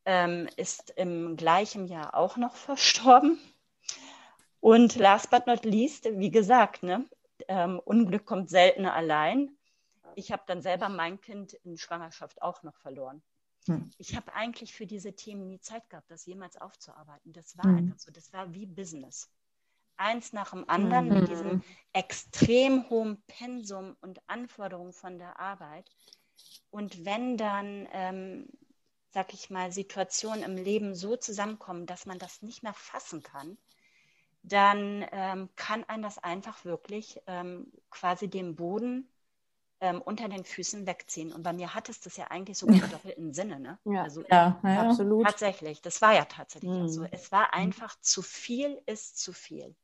[0.06, 3.39] ähm, ist im gleichen Jahr auch noch verstorben.
[4.60, 7.06] Und last but not least, wie gesagt, ne,
[7.47, 9.56] ähm, Unglück kommt seltener allein.
[10.15, 13.21] Ich habe dann selber mein Kind in Schwangerschaft auch noch verloren.
[13.67, 13.91] Hm.
[13.97, 17.34] Ich habe eigentlich für diese Themen nie Zeit gehabt, das jemals aufzuarbeiten.
[17.34, 17.78] Das war hm.
[17.78, 18.12] einfach so.
[18.12, 19.30] Das war wie Business.
[19.98, 21.20] Eins nach dem anderen hm.
[21.20, 25.90] mit diesem extrem hohen Pensum und Anforderungen von der Arbeit.
[26.70, 28.48] Und wenn dann ähm,
[29.18, 33.58] sag ich mal, Situationen im Leben so zusammenkommen, dass man das nicht mehr fassen kann,
[34.44, 39.10] dann ähm, kann ein das einfach wirklich ähm, quasi den Boden
[39.82, 41.34] ähm, unter den Füßen wegziehen.
[41.34, 43.60] Und bei mir hat es das ja eigentlich sogar im doppelten Sinne.
[43.60, 43.80] Ne?
[43.86, 45.26] Ja, also, ja, ja, absolut.
[45.26, 46.88] Tatsächlich, das war ja tatsächlich mhm.
[46.88, 47.04] so.
[47.10, 49.76] Es war einfach zu viel ist zu viel.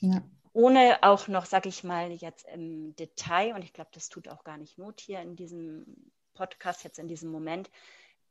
[0.00, 0.22] Ja.
[0.52, 4.42] Ohne auch noch, sag ich mal, jetzt im Detail, und ich glaube, das tut auch
[4.42, 7.70] gar nicht Not hier in diesem Podcast, jetzt in diesem Moment,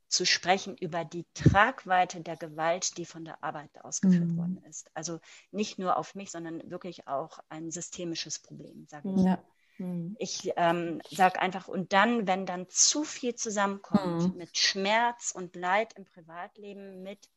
[0.08, 4.36] zu sprechen über die Tragweite der Gewalt, die von der Arbeit ausgeführt mhm.
[4.36, 4.90] worden ist.
[4.92, 5.20] Also
[5.52, 9.22] nicht nur auf mich, sondern wirklich auch ein systemisches Problem, sage ich.
[9.22, 9.42] Ja.
[9.78, 10.16] Mhm.
[10.18, 14.36] Ich ähm, sage einfach, und dann, wenn dann zu viel zusammenkommt mhm.
[14.36, 17.28] mit Schmerz und Leid im Privatleben, mit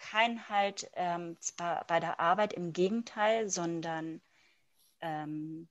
[0.00, 1.36] kein Halt ähm,
[1.86, 4.20] bei der Arbeit, im Gegenteil, sondern
[5.00, 5.68] ähm,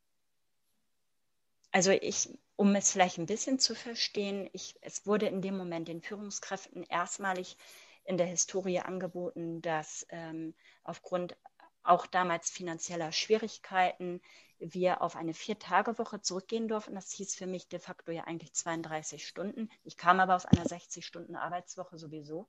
[1.72, 5.88] also ich, um es vielleicht ein bisschen zu verstehen, ich, es wurde in dem Moment
[5.88, 7.58] den Führungskräften erstmalig
[8.04, 11.38] in der Historie angeboten, dass ähm, aufgrund
[11.84, 14.22] auch damals finanzieller Schwierigkeiten
[14.60, 16.96] wir auf eine Vier-Tage-Woche zurückgehen durften.
[16.96, 19.70] Das hieß für mich de facto ja eigentlich 32 Stunden.
[19.84, 22.48] Ich kam aber aus einer 60-Stunden-Arbeitswoche sowieso.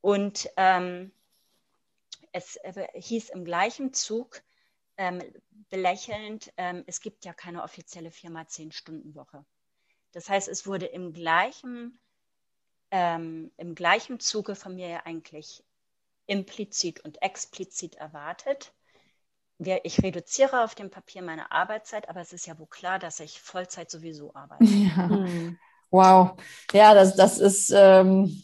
[0.00, 1.12] Und ähm,
[2.32, 4.42] es äh, hieß im gleichen Zug,
[4.96, 5.22] ähm,
[5.70, 9.44] belächelnd, ähm, es gibt ja keine offizielle Firma 10-Stunden-Woche.
[10.12, 11.98] Das heißt, es wurde im gleichen,
[12.90, 15.64] ähm, im gleichen Zuge von mir ja eigentlich
[16.26, 18.72] implizit und explizit erwartet.
[19.58, 23.40] Ich reduziere auf dem Papier meine Arbeitszeit, aber es ist ja wohl klar, dass ich
[23.40, 24.64] Vollzeit sowieso arbeite.
[24.64, 25.08] Ja.
[25.08, 25.58] Hm.
[25.90, 26.36] Wow.
[26.72, 28.42] Ja, das, das ist ähm,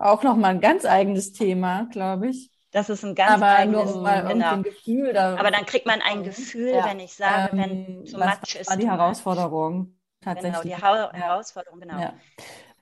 [0.00, 2.50] auch nochmal ein ganz eigenes Thema, glaube ich.
[2.72, 4.52] Das ist ein ganz aber eigenes nur mal genau.
[4.52, 5.12] ein Gefühl.
[5.12, 6.84] Da, aber dann kriegt man ein Gefühl, ja.
[6.86, 8.70] wenn ich sage, wenn ähm, too much ist.
[8.70, 10.62] war die Herausforderung tatsächlich.
[10.62, 12.00] Genau, die ha Herausforderung, genau.
[12.00, 12.14] Ja.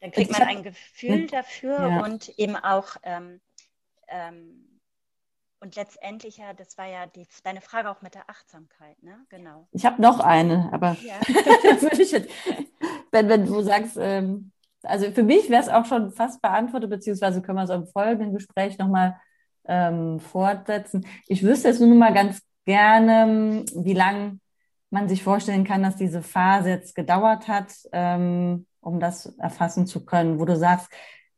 [0.01, 2.05] Dann kriegt man ein Gefühl dafür ja.
[2.05, 3.41] und eben auch ähm,
[4.09, 4.65] ähm,
[5.61, 9.19] und letztendlich ja, das war ja die, deine Frage auch mit der Achtsamkeit, ne?
[9.29, 9.67] Genau.
[9.73, 11.19] Ich habe noch eine, aber ja.
[13.11, 17.43] wenn, wenn du sagst, ähm, also für mich wäre es auch schon fast beantwortet, beziehungsweise
[17.43, 19.17] können wir es im folgenden Gespräch nochmal
[19.67, 21.07] ähm, fortsetzen.
[21.27, 24.41] Ich wüsste jetzt nur mal ganz gerne, wie lang
[24.91, 30.05] man sich vorstellen kann, dass diese Phase jetzt gedauert hat, ähm, um das erfassen zu
[30.05, 30.88] können, wo du sagst,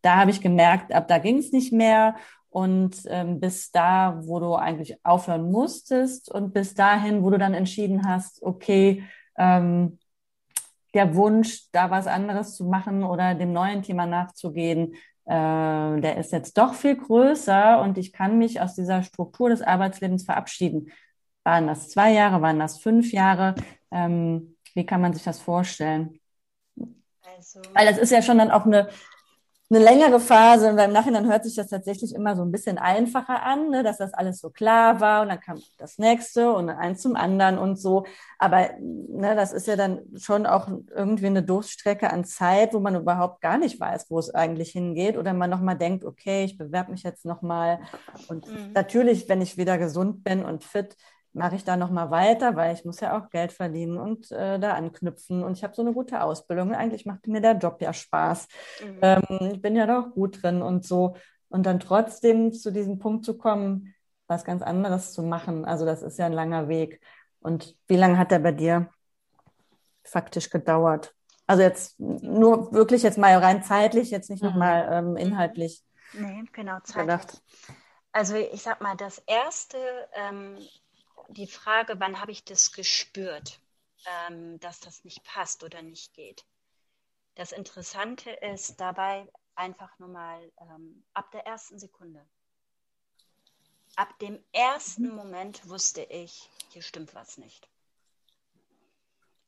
[0.02, 2.14] da habe ich gemerkt, ab da ging es nicht mehr
[2.48, 7.54] und ähm, bis da, wo du eigentlich aufhören musstest und bis dahin, wo du dann
[7.54, 9.04] entschieden hast, okay,
[9.36, 9.98] ähm,
[10.94, 14.94] der Wunsch, da was anderes zu machen oder dem neuen Thema nachzugehen,
[15.26, 19.62] äh, der ist jetzt doch viel größer und ich kann mich aus dieser Struktur des
[19.62, 20.90] Arbeitslebens verabschieden.
[21.44, 23.54] Waren das zwei Jahre, waren das fünf Jahre?
[23.90, 26.20] Ähm, wie kann man sich das vorstellen?
[27.36, 28.88] Also, Weil das ist ja schon dann auch eine,
[29.72, 33.44] eine längere Phase, weil im Nachhinein hört sich das tatsächlich immer so ein bisschen einfacher
[33.44, 37.02] an, ne, dass das alles so klar war und dann kam das nächste und eins
[37.02, 38.04] zum anderen und so.
[38.38, 42.96] Aber ne, das ist ja dann schon auch irgendwie eine Durststrecke an Zeit, wo man
[42.96, 46.90] überhaupt gar nicht weiß, wo es eigentlich hingeht oder man nochmal denkt, okay, ich bewerbe
[46.90, 47.78] mich jetzt nochmal.
[48.26, 48.72] Und mhm.
[48.74, 50.96] natürlich, wenn ich wieder gesund bin und fit,
[51.32, 54.74] mache ich da nochmal weiter, weil ich muss ja auch Geld verdienen und äh, da
[54.74, 55.42] anknüpfen.
[55.44, 56.74] Und ich habe so eine gute Ausbildung.
[56.74, 58.48] Eigentlich macht mir der Job ja Spaß.
[58.84, 58.98] Mhm.
[59.02, 61.16] Ähm, ich bin ja doch gut drin und so.
[61.48, 63.94] Und dann trotzdem zu diesem Punkt zu kommen,
[64.26, 65.64] was ganz anderes zu machen.
[65.64, 67.00] Also das ist ja ein langer Weg.
[67.40, 68.88] Und wie lange hat der bei dir
[70.04, 71.14] faktisch gedauert?
[71.46, 74.50] Also jetzt nur wirklich jetzt mal rein zeitlich, jetzt nicht mhm.
[74.50, 75.82] nochmal ähm, inhaltlich.
[76.12, 77.06] Nee, genau, zeitlich.
[77.06, 77.42] Gedacht.
[78.12, 79.76] Also ich sag mal, das erste
[80.14, 80.58] ähm,
[81.30, 83.60] die Frage, wann habe ich das gespürt,
[84.06, 86.44] ähm, dass das nicht passt oder nicht geht.
[87.34, 92.24] Das Interessante ist dabei einfach nur mal ähm, ab der ersten Sekunde.
[93.96, 95.14] Ab dem ersten.
[95.14, 97.68] Moment wusste ich, hier stimmt was nicht.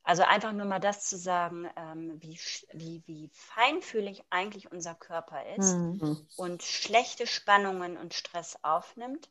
[0.05, 2.39] Also einfach nur mal das zu sagen, ähm, wie,
[2.73, 6.27] wie, wie feinfühlig eigentlich unser Körper ist mhm.
[6.37, 9.31] und schlechte Spannungen und Stress aufnimmt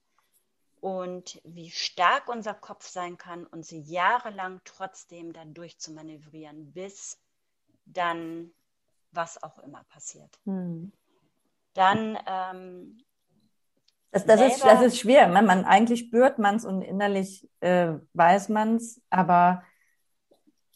[0.82, 7.22] und wie stark unser Kopf sein kann, und sie jahrelang trotzdem da durchzumanövrieren, bis
[7.86, 8.52] dann
[9.12, 10.40] was auch immer passiert.
[10.46, 10.92] Hm.
[11.74, 13.04] Dann ähm,
[14.12, 15.28] das, das, ist, das ist schwer.
[15.30, 19.64] Man, man eigentlich spürt man es und innerlich äh, weiß man es, aber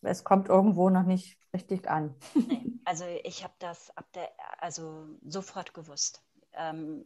[0.02, 2.16] es kommt irgendwo noch nicht richtig an.
[2.34, 6.24] Nee, also ich habe das ab der, also sofort gewusst.
[6.54, 7.06] Ähm,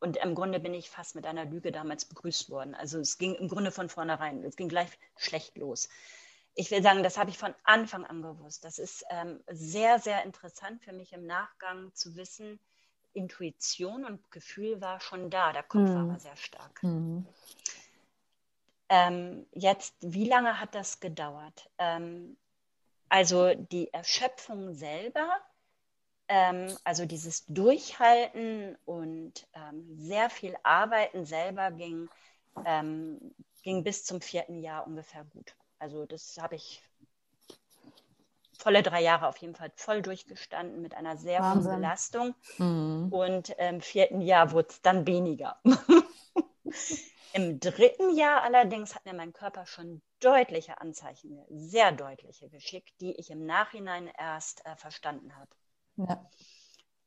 [0.00, 2.74] und im Grunde bin ich fast mit einer Lüge damals begrüßt worden.
[2.74, 5.88] Also es ging im Grunde von vornherein, es ging gleich schlecht los.
[6.54, 8.64] Ich will sagen, das habe ich von Anfang an gewusst.
[8.64, 12.58] Das ist ähm, sehr, sehr interessant für mich im Nachgang zu wissen,
[13.12, 15.94] Intuition und Gefühl war schon da, der Kopf mhm.
[15.94, 16.82] war aber sehr stark.
[16.82, 17.26] Mhm.
[18.88, 21.70] Ähm, jetzt, wie lange hat das gedauert?
[21.78, 22.36] Ähm,
[23.08, 25.28] also die Erschöpfung selber
[26.28, 32.08] ähm, also dieses Durchhalten und ähm, sehr viel Arbeiten selber ging,
[32.64, 35.54] ähm, ging bis zum vierten Jahr ungefähr gut.
[35.78, 36.82] Also das habe ich
[38.58, 42.34] volle drei Jahre auf jeden Fall voll durchgestanden mit einer sehr hohen Belastung.
[42.58, 43.08] Mhm.
[43.10, 45.60] Und im vierten Jahr wurde es dann weniger.
[47.34, 53.12] Im dritten Jahr allerdings hat mir mein Körper schon deutliche Anzeichen, sehr deutliche geschickt, die
[53.12, 55.50] ich im Nachhinein erst äh, verstanden habe.
[55.98, 56.30] Ja.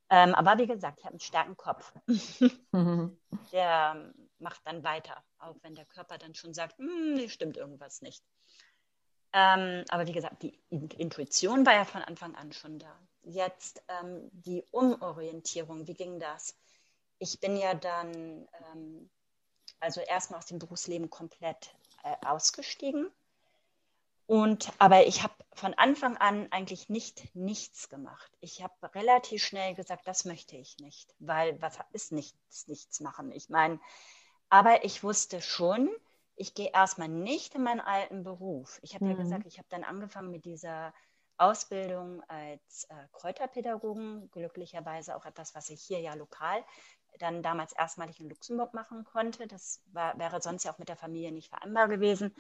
[0.10, 1.94] Ähm, aber wie gesagt, ich habe einen starken Kopf.
[3.54, 8.02] Der macht dann weiter, auch wenn der Körper dann schon sagt, hm, hier stimmt irgendwas
[8.02, 8.24] nicht.
[9.34, 13.00] Ähm, aber wie gesagt, die Intuition war ja von Anfang an schon da.
[13.22, 16.58] Jetzt ähm, die Umorientierung, wie ging das?
[17.20, 19.10] Ich bin ja dann, ähm,
[19.80, 21.74] also erstmal aus dem Berufsleben komplett
[22.04, 23.10] äh, ausgestiegen
[24.32, 28.32] und, aber ich habe von Anfang an eigentlich nicht nichts gemacht.
[28.40, 33.34] Ich habe relativ schnell gesagt, das möchte ich nicht, weil was ist nichts, nichts machen?
[33.34, 33.78] Ich meine,
[34.48, 35.90] aber ich wusste schon,
[36.38, 38.80] ich gehe erstmal nicht in meinen alten Beruf.
[38.84, 39.12] Ich habe mhm.
[39.12, 40.94] ja gesagt, ich habe dann angefangen mit dieser
[41.38, 46.64] Ausbildung als äh, Kräuterpädagogen, glücklicherweise auch etwas, was ich hier ja lokal
[47.20, 49.46] dann damals erstmalig in Luxemburg machen konnte.
[49.46, 52.34] Das war, wäre sonst ja auch mit der Familie nicht vereinbar gewesen.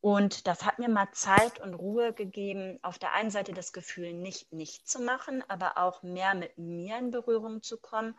[0.00, 4.14] Und das hat mir mal Zeit und Ruhe gegeben, auf der einen Seite das Gefühl,
[4.14, 8.16] nicht nicht zu machen, aber auch mehr mit mir in Berührung zu kommen.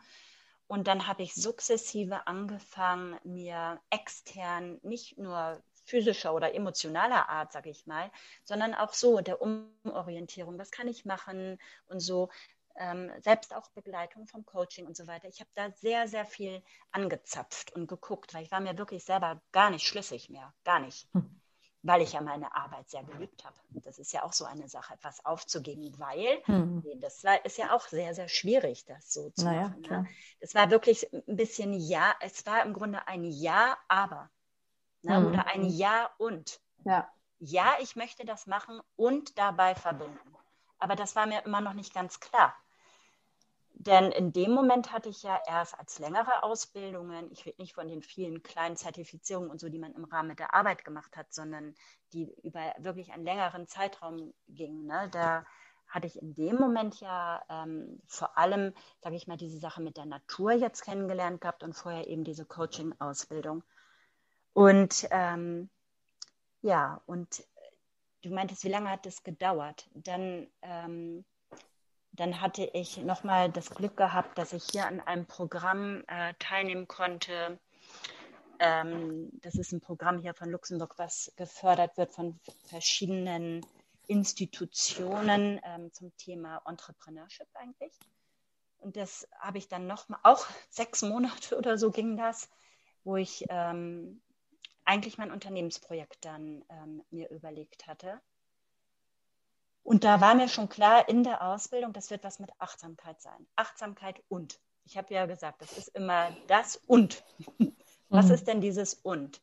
[0.68, 7.70] Und dann habe ich sukzessive angefangen, mir extern nicht nur physischer oder emotionaler Art, sage
[7.70, 8.10] ich mal,
[8.44, 12.30] sondern auch so der Umorientierung, was kann ich machen und so
[12.76, 15.28] ähm, selbst auch Begleitung vom Coaching und so weiter.
[15.28, 19.42] Ich habe da sehr, sehr viel angezapft und geguckt, weil ich war mir wirklich selber
[19.50, 21.08] gar nicht schlüssig mehr, gar nicht.
[21.12, 21.41] Hm.
[21.82, 23.56] Weil ich ja meine Arbeit sehr geliebt habe.
[23.82, 26.82] Das ist ja auch so eine Sache, etwas aufzugeben, weil hm.
[27.00, 29.82] das war, ist ja auch sehr, sehr schwierig, das so zu naja, machen.
[29.82, 30.06] Ne?
[30.40, 34.30] Das war wirklich ein bisschen ja, es war im Grunde ein Ja, aber.
[35.02, 35.16] Ne?
[35.16, 35.26] Hm.
[35.26, 36.60] Oder ein Ja und.
[36.84, 37.08] Ja.
[37.38, 40.36] ja, ich möchte das machen und dabei verbinden.
[40.78, 42.56] Aber das war mir immer noch nicht ganz klar.
[43.84, 47.88] Denn in dem Moment hatte ich ja erst als längere Ausbildungen, ich rede nicht von
[47.88, 51.74] den vielen kleinen Zertifizierungen und so, die man im Rahmen der Arbeit gemacht hat, sondern
[52.12, 54.86] die über wirklich einen längeren Zeitraum gingen.
[54.86, 55.08] Ne?
[55.10, 55.44] Da
[55.88, 59.96] hatte ich in dem Moment ja ähm, vor allem, sage ich mal, diese Sache mit
[59.96, 63.64] der Natur jetzt kennengelernt gehabt und vorher eben diese Coaching-Ausbildung.
[64.52, 65.70] Und ähm,
[66.60, 67.44] ja, und
[68.22, 69.90] du meintest, wie lange hat das gedauert?
[69.92, 71.24] Dann, ähm,
[72.12, 76.86] dann hatte ich nochmal das Glück gehabt, dass ich hier an einem Programm äh, teilnehmen
[76.86, 77.58] konnte.
[78.58, 83.64] Ähm, das ist ein Programm hier von Luxemburg, was gefördert wird von verschiedenen
[84.06, 87.92] Institutionen ähm, zum Thema Entrepreneurship eigentlich.
[88.78, 92.50] Und das habe ich dann nochmal, auch sechs Monate oder so ging das,
[93.04, 94.20] wo ich ähm,
[94.84, 98.20] eigentlich mein Unternehmensprojekt dann ähm, mir überlegt hatte.
[99.82, 103.46] Und da war mir schon klar in der Ausbildung, das wird was mit Achtsamkeit sein.
[103.56, 104.60] Achtsamkeit und.
[104.84, 107.24] Ich habe ja gesagt, das ist immer das und.
[108.08, 108.32] Was mhm.
[108.32, 109.40] ist denn dieses und?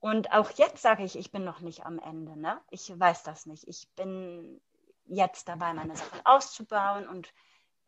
[0.00, 2.38] Und auch jetzt sage ich, ich bin noch nicht am Ende.
[2.38, 2.60] Ne?
[2.70, 3.66] Ich weiß das nicht.
[3.66, 4.60] Ich bin
[5.06, 7.32] jetzt dabei, meine Sachen auszubauen und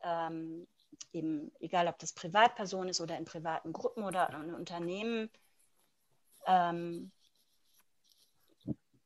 [0.03, 0.67] ähm,
[1.13, 5.31] eben, egal ob das Privatperson ist oder in privaten Gruppen oder in Unternehmen,
[6.47, 7.13] ähm,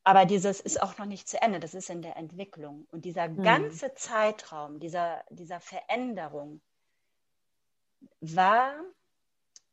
[0.04, 2.86] aber dieses ist auch noch nicht zu Ende, das ist in der Entwicklung.
[2.90, 3.42] Und dieser mhm.
[3.42, 6.60] ganze Zeitraum dieser, dieser Veränderung
[8.20, 8.74] war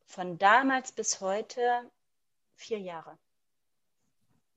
[0.06, 1.62] von damals bis heute
[2.56, 3.18] vier Jahre.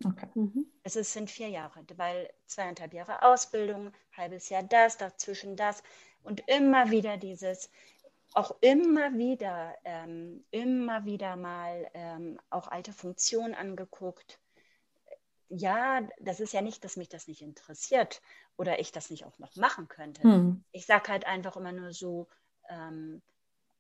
[0.05, 0.29] Okay.
[0.35, 0.67] Mhm.
[0.85, 5.83] Es ist, sind vier Jahre, weil zweieinhalb Jahre Ausbildung, halbes Jahr das, dazwischen das
[6.23, 7.71] und immer wieder dieses,
[8.33, 14.39] auch immer wieder, ähm, immer wieder mal ähm, auch alte Funktionen angeguckt.
[15.49, 18.23] Ja, das ist ja nicht, dass mich das nicht interessiert
[18.57, 20.23] oder ich das nicht auch noch machen könnte.
[20.23, 20.65] Hm.
[20.73, 22.29] Ich sage halt einfach immer nur so,
[22.69, 23.23] ähm,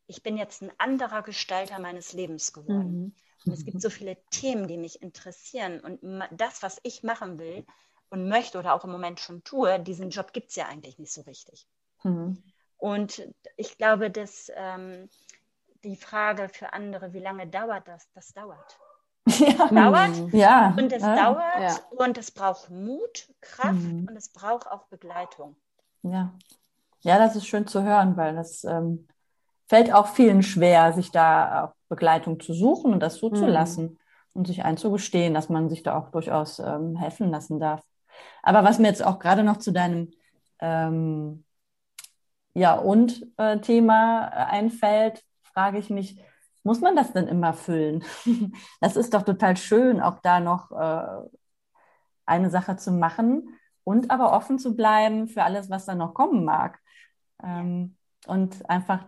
[0.07, 3.00] ich bin jetzt ein anderer Gestalter meines Lebens geworden.
[3.00, 3.14] Mhm.
[3.46, 5.81] Und es gibt so viele Themen, die mich interessieren.
[5.81, 6.00] Und
[6.31, 7.64] das, was ich machen will
[8.11, 11.12] und möchte oder auch im Moment schon tue, diesen Job gibt es ja eigentlich nicht
[11.12, 11.66] so richtig.
[12.03, 12.42] Mhm.
[12.77, 15.09] Und ich glaube, dass ähm,
[15.85, 18.79] die Frage für andere, wie lange dauert das, das dauert.
[19.26, 19.68] Ja.
[19.68, 20.74] Dauert ja.
[20.76, 21.16] und es ja.
[21.16, 21.76] dauert ja.
[21.90, 24.06] und es braucht Mut, Kraft mhm.
[24.08, 25.56] und es braucht auch Begleitung.
[26.02, 26.34] Ja.
[27.00, 29.08] Ja, das ist schön zu hören, weil das ähm,
[29.66, 33.98] fällt auch vielen schwer, sich da auch Begleitung zu suchen und das zuzulassen mhm.
[34.34, 37.82] und sich einzugestehen, dass man sich da auch durchaus ähm, helfen lassen darf.
[38.42, 40.10] Aber was mir jetzt auch gerade noch zu deinem
[40.60, 41.44] ähm,
[42.54, 46.18] ja, und äh, Thema äh, einfällt, frage ich mich,
[46.64, 48.03] muss man das denn immer füllen?
[48.81, 51.29] das ist doch total schön, auch da noch äh,
[52.27, 56.44] eine Sache zu machen und aber offen zu bleiben für alles, was da noch kommen
[56.44, 56.81] mag.
[57.42, 57.96] Ähm,
[58.27, 59.07] und einfach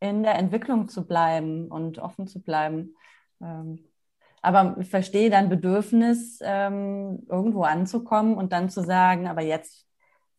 [0.00, 2.94] in der Entwicklung zu bleiben und offen zu bleiben.
[3.40, 3.84] Ähm,
[4.40, 9.86] aber ich verstehe dein Bedürfnis, ähm, irgendwo anzukommen und dann zu sagen, aber jetzt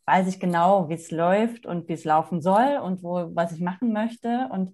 [0.06, 3.62] weiß ich genau, wie es läuft und wie es laufen soll und wo, was ich
[3.62, 4.50] machen möchte.
[4.52, 4.74] Und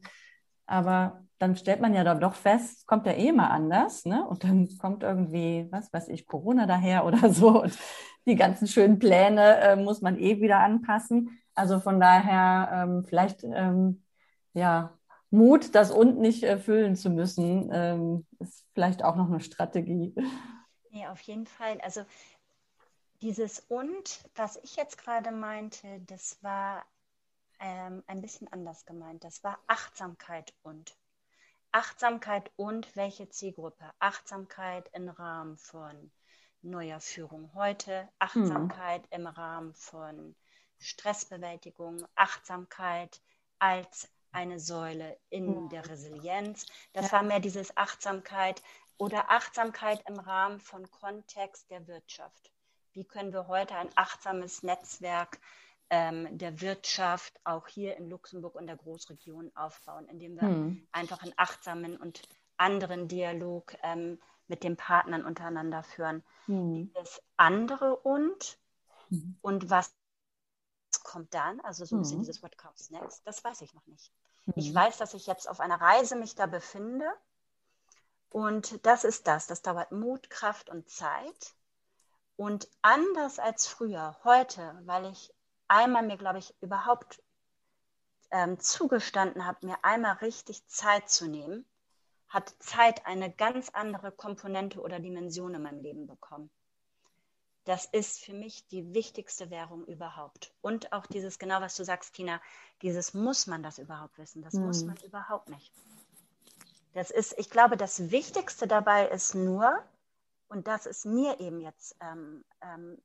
[0.65, 4.27] aber dann stellt man ja dann doch fest, kommt ja eh mal anders, ne?
[4.27, 7.63] Und dann kommt irgendwie, was weiß ich, Corona daher oder so.
[7.63, 7.77] Und
[8.27, 11.39] die ganzen schönen Pläne äh, muss man eh wieder anpassen.
[11.55, 14.03] Also von daher ähm, vielleicht ähm,
[14.53, 14.97] ja
[15.31, 20.13] Mut, das und nicht erfüllen zu müssen, ähm, ist vielleicht auch noch eine Strategie.
[20.91, 21.79] Nee, auf jeden Fall.
[21.81, 22.01] Also
[23.21, 26.85] dieses und, was ich jetzt gerade meinte, das war
[27.59, 29.23] ähm, ein bisschen anders gemeint.
[29.23, 30.97] Das war Achtsamkeit und.
[31.71, 33.91] Achtsamkeit und welche Zielgruppe?
[33.99, 36.11] Achtsamkeit im Rahmen von
[36.61, 39.21] neuer Führung heute, Achtsamkeit hm.
[39.21, 40.35] im Rahmen von
[40.79, 43.21] Stressbewältigung, Achtsamkeit
[43.59, 46.65] als eine Säule in der Resilienz.
[46.93, 48.63] Das war mehr dieses Achtsamkeit
[48.97, 52.51] oder Achtsamkeit im Rahmen von Kontext der Wirtschaft.
[52.93, 55.39] Wie können wir heute ein achtsames Netzwerk
[55.91, 60.87] der Wirtschaft auch hier in Luxemburg und der Großregion aufbauen, indem wir hm.
[60.91, 62.21] einfach einen achtsamen und
[62.57, 66.23] anderen Dialog ähm, mit den Partnern untereinander führen.
[66.45, 66.91] Hm.
[66.93, 68.59] Das andere und
[69.09, 69.37] hm.
[69.41, 69.95] und was
[71.03, 72.25] kommt dann, also so ein bisschen hm.
[72.25, 74.11] dieses What comes next, das weiß ich noch nicht.
[74.55, 74.75] Ich hm.
[74.75, 77.05] weiß, dass ich jetzt auf einer Reise mich da befinde
[78.29, 79.47] und das ist das.
[79.47, 81.55] Das dauert Mut, Kraft und Zeit.
[82.35, 85.33] Und anders als früher, heute, weil ich
[85.69, 87.21] einmal mir, glaube ich, überhaupt
[88.31, 91.65] ähm, zugestanden habe, mir einmal richtig Zeit zu nehmen,
[92.27, 96.49] hat Zeit eine ganz andere Komponente oder Dimension in meinem Leben bekommen.
[97.65, 100.53] Das ist für mich die wichtigste Währung überhaupt.
[100.61, 102.41] Und auch dieses, genau was du sagst, Tina,
[102.81, 104.41] dieses muss man das überhaupt wissen.
[104.41, 104.65] Das hm.
[104.65, 105.71] muss man überhaupt nicht.
[106.93, 109.83] Das ist, ich glaube, das Wichtigste dabei ist nur,
[110.47, 112.99] und das ist mir eben jetzt, ähm, ähm,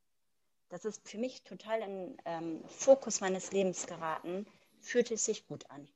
[0.68, 4.46] das ist für mich total in ähm, Fokus meines Lebens geraten,
[4.80, 5.88] fühlt es sich gut an.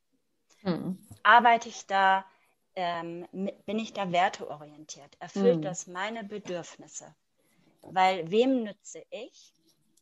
[0.63, 0.99] Mhm.
[1.23, 2.25] Arbeite ich da,
[2.75, 5.17] ähm, bin ich da werteorientiert?
[5.21, 5.63] Erfüllt mhm.
[5.63, 7.15] das meine Bedürfnisse?
[7.83, 9.53] Weil wem nütze ich,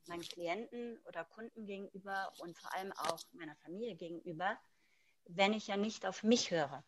[0.06, 4.56] meinen Klienten oder Kunden gegenüber und vor allem auch meiner Familie gegenüber,
[5.26, 6.84] wenn ich ja nicht auf mich höre?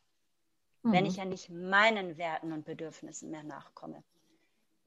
[0.83, 0.93] mhm.
[0.93, 4.03] wenn ich ja nicht meinen Werten und Bedürfnissen mehr nachkomme.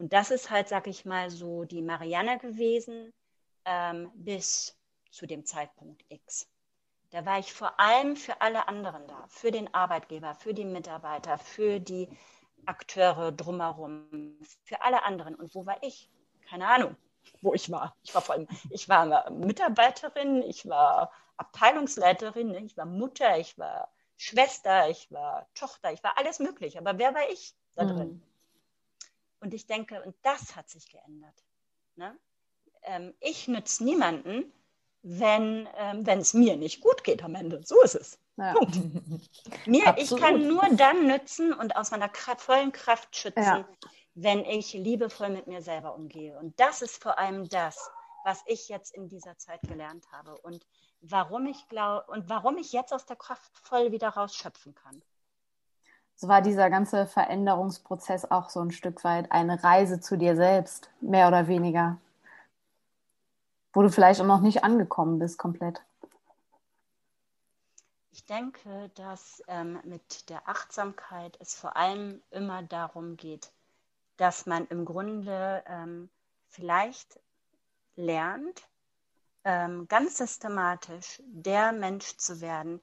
[0.01, 3.13] Und das ist halt, sag ich mal, so die Marianne gewesen
[3.65, 4.75] ähm, bis
[5.11, 6.49] zu dem Zeitpunkt X.
[7.11, 11.37] Da war ich vor allem für alle anderen da, für den Arbeitgeber, für die Mitarbeiter,
[11.37, 12.09] für die
[12.65, 15.35] Akteure drumherum, für alle anderen.
[15.35, 16.09] Und wo war ich?
[16.49, 16.95] Keine Ahnung,
[17.43, 17.95] wo ich war.
[18.01, 23.87] Ich war vor allem, ich war Mitarbeiterin, ich war Abteilungsleiterin, ich war Mutter, ich war
[24.17, 26.79] Schwester, ich war Tochter, ich war alles möglich.
[26.79, 28.19] Aber wer war ich da drin?
[29.41, 31.43] Und ich denke, und das hat sich geändert.
[31.95, 32.17] Ne?
[32.83, 34.51] Ähm, ich nütze niemanden,
[35.03, 37.61] wenn ähm, es mir nicht gut geht am Ende.
[37.65, 38.19] So ist es.
[38.37, 38.53] Ja.
[38.53, 38.77] Punkt.
[39.67, 43.67] Mir, ich kann nur dann nützen und aus meiner vollen Kraft schützen, ja.
[44.13, 46.37] wenn ich liebevoll mit mir selber umgehe.
[46.37, 47.89] Und das ist vor allem das,
[48.23, 50.37] was ich jetzt in dieser Zeit gelernt habe.
[50.37, 50.65] Und
[51.01, 55.01] warum ich glaube und warum ich jetzt aus der Kraft voll wieder rausschöpfen kann.
[56.21, 60.91] So war dieser ganze Veränderungsprozess auch so ein Stück weit eine Reise zu dir selbst,
[61.01, 61.97] mehr oder weniger.
[63.73, 65.81] Wo du vielleicht auch noch nicht angekommen bist komplett.
[68.11, 73.51] Ich denke, dass ähm, mit der Achtsamkeit es vor allem immer darum geht,
[74.17, 76.07] dass man im Grunde ähm,
[76.49, 77.19] vielleicht
[77.95, 78.61] lernt,
[79.43, 82.79] ähm, ganz systematisch der Mensch zu werden,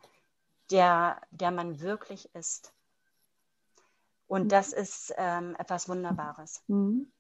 [0.72, 2.72] der, der man wirklich ist.
[4.28, 4.48] Und mhm.
[4.48, 6.62] das ist ähm, etwas Wunderbares.
[6.68, 7.10] Mhm.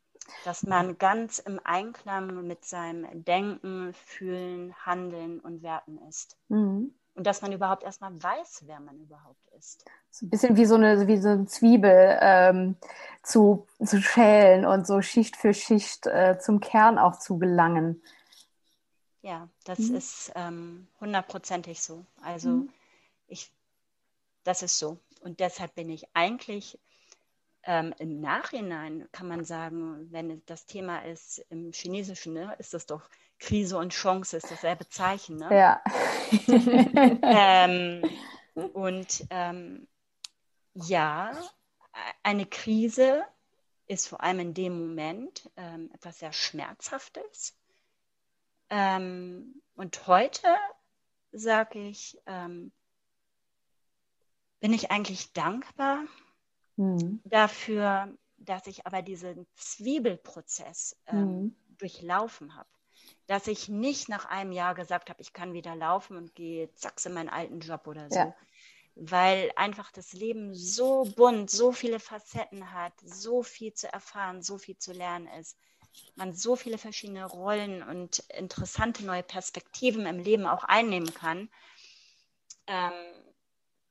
[0.44, 6.36] Dass man ganz im Einklang mit seinem Denken, Fühlen, Handeln und Werten ist.
[6.48, 6.94] Mhm.
[7.14, 9.84] Und dass man überhaupt erstmal weiß, wer man überhaupt ist.
[10.10, 12.76] So ein bisschen wie so eine, wie so eine Zwiebel ähm,
[13.22, 18.02] zu, zu schälen und so Schicht für Schicht äh, zum Kern auch zu gelangen.
[19.22, 19.96] Ja, das mhm.
[19.96, 22.04] ist ähm, hundertprozentig so.
[22.22, 22.70] Also mhm.
[23.26, 23.50] ich,
[24.44, 24.98] das ist so.
[25.20, 26.78] Und deshalb bin ich eigentlich
[27.68, 32.86] ähm, im Nachhinein, kann man sagen, wenn das Thema ist im Chinesischen, ne, ist das
[32.86, 35.36] doch Krise und Chance, ist dasselbe Zeichen.
[35.36, 35.54] Ne?
[35.54, 35.82] Ja.
[37.22, 38.02] ähm,
[38.72, 39.86] und ähm,
[40.72, 41.38] ja,
[42.22, 43.22] eine Krise
[43.86, 47.54] ist vor allem in dem Moment ähm, etwas sehr Schmerzhaftes.
[48.70, 50.48] Ähm, und heute
[51.32, 52.72] sage ich, ähm,
[54.60, 56.04] bin ich eigentlich dankbar
[56.78, 57.20] mhm.
[57.24, 61.56] dafür, dass ich aber diesen Zwiebelprozess ähm, mhm.
[61.78, 62.68] durchlaufen habe.
[63.26, 67.04] Dass ich nicht nach einem Jahr gesagt habe, ich kann wieder laufen und gehe zack
[67.04, 68.18] in meinen alten Job oder so.
[68.18, 68.34] Ja.
[68.94, 74.58] Weil einfach das Leben so bunt, so viele Facetten hat, so viel zu erfahren, so
[74.58, 75.56] viel zu lernen ist
[76.16, 81.50] man so viele verschiedene Rollen und interessante neue Perspektiven im Leben auch einnehmen kann.
[82.66, 82.92] Ähm,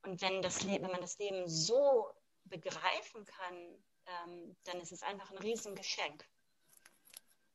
[0.03, 2.07] und wenn, das wenn man das Leben so
[2.47, 6.25] begreifen kann, ähm, dann ist es einfach ein Riesengeschenk.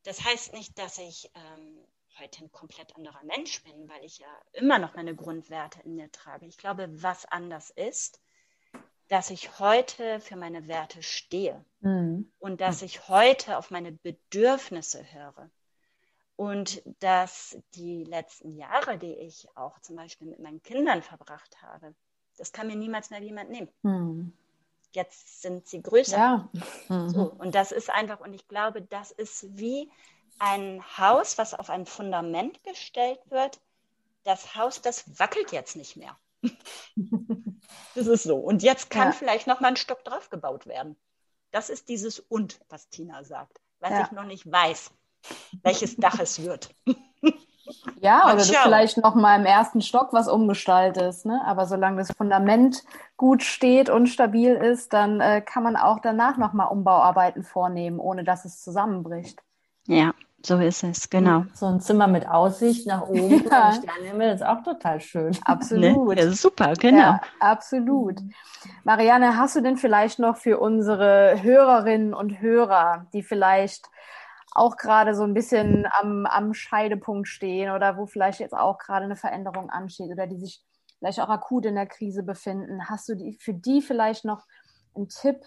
[0.03, 1.85] Das heißt nicht, dass ich ähm,
[2.19, 6.11] heute ein komplett anderer Mensch bin, weil ich ja immer noch meine Grundwerte in mir
[6.11, 6.45] trage.
[6.45, 8.21] Ich glaube, was anders ist,
[9.07, 12.31] dass ich heute für meine Werte stehe mhm.
[12.39, 15.49] und dass ich heute auf meine Bedürfnisse höre.
[16.35, 21.93] Und dass die letzten Jahre, die ich auch zum Beispiel mit meinen Kindern verbracht habe,
[22.37, 23.69] das kann mir niemals mehr jemand nehmen.
[23.83, 24.33] Mhm.
[24.95, 26.49] Jetzt sind sie größer.
[26.87, 27.09] Ja.
[27.09, 29.91] So, und das ist einfach, und ich glaube, das ist wie
[30.39, 33.59] ein Haus, was auf ein Fundament gestellt wird.
[34.23, 36.17] Das Haus, das wackelt jetzt nicht mehr.
[37.95, 38.37] das ist so.
[38.37, 39.11] Und jetzt kann ja.
[39.13, 40.95] vielleicht noch mal ein Stock drauf gebaut werden.
[41.51, 44.05] Das ist dieses Und, was Tina sagt, was ja.
[44.05, 44.91] ich noch nicht weiß,
[45.61, 46.73] welches Dach es wird.
[48.01, 51.41] Ja, oder du vielleicht noch mal im ersten Stock was umgestaltest, ne?
[51.45, 52.83] Aber solange das Fundament
[53.15, 57.99] gut steht und stabil ist, dann äh, kann man auch danach noch mal Umbauarbeiten vornehmen,
[57.99, 59.41] ohne dass es zusammenbricht.
[59.87, 60.13] Ja,
[60.45, 61.45] so ist es, genau.
[61.53, 63.71] So ein Zimmer mit Aussicht nach oben, ja.
[63.71, 65.37] Sternenhimmel ist auch total schön.
[65.45, 66.15] Absolut.
[66.17, 66.31] Ne?
[66.33, 66.99] Super, genau.
[66.99, 68.19] Ja, absolut.
[68.83, 73.89] Marianne, hast du denn vielleicht noch für unsere Hörerinnen und Hörer, die vielleicht
[74.55, 79.05] auch gerade so ein bisschen am, am Scheidepunkt stehen oder wo vielleicht jetzt auch gerade
[79.05, 80.63] eine Veränderung ansteht oder die sich
[80.99, 82.89] vielleicht auch akut in der Krise befinden.
[82.89, 84.45] Hast du die, für die vielleicht noch
[84.95, 85.41] einen Tipp,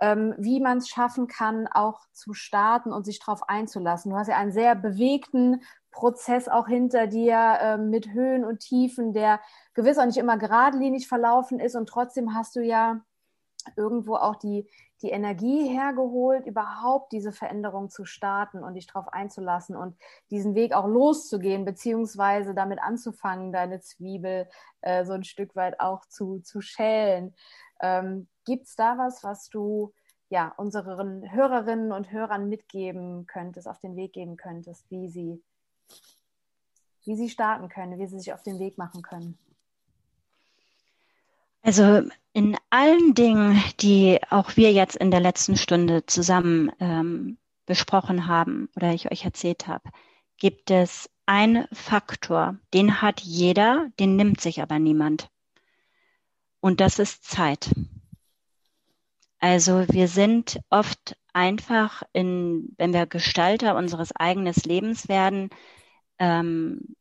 [0.00, 4.10] ähm, wie man es schaffen kann, auch zu starten und sich darauf einzulassen?
[4.10, 9.12] Du hast ja einen sehr bewegten Prozess auch hinter dir äh, mit Höhen und Tiefen,
[9.12, 9.40] der
[9.74, 13.00] gewiss auch nicht immer geradlinig verlaufen ist und trotzdem hast du ja
[13.76, 14.68] irgendwo auch die,
[15.02, 19.96] die Energie hergeholt, überhaupt diese Veränderung zu starten und dich darauf einzulassen und
[20.30, 24.48] diesen Weg auch loszugehen, beziehungsweise damit anzufangen, deine Zwiebel
[24.82, 27.34] äh, so ein Stück weit auch zu, zu schälen.
[27.80, 29.92] Ähm, Gibt es da was, was du
[30.30, 35.42] ja, unseren Hörerinnen und Hörern mitgeben könntest, auf den Weg geben könntest, wie sie,
[37.04, 39.38] wie sie starten können, wie sie sich auf den Weg machen können?
[41.62, 42.02] Also
[42.32, 48.68] in allen Dingen, die auch wir jetzt in der letzten Stunde zusammen ähm, besprochen haben
[48.76, 49.90] oder ich euch erzählt habe,
[50.38, 55.28] gibt es einen Faktor, den hat jeder, den nimmt sich aber niemand.
[56.60, 57.70] Und das ist Zeit.
[59.38, 65.50] Also wir sind oft einfach in, wenn wir Gestalter unseres eigenen Lebens werden,
[66.18, 66.96] ähm,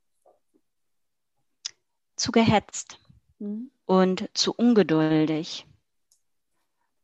[2.15, 2.99] zu gehetzt.
[3.39, 5.65] Mhm und zu ungeduldig.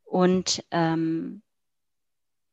[0.03, 1.41] Und, ähm,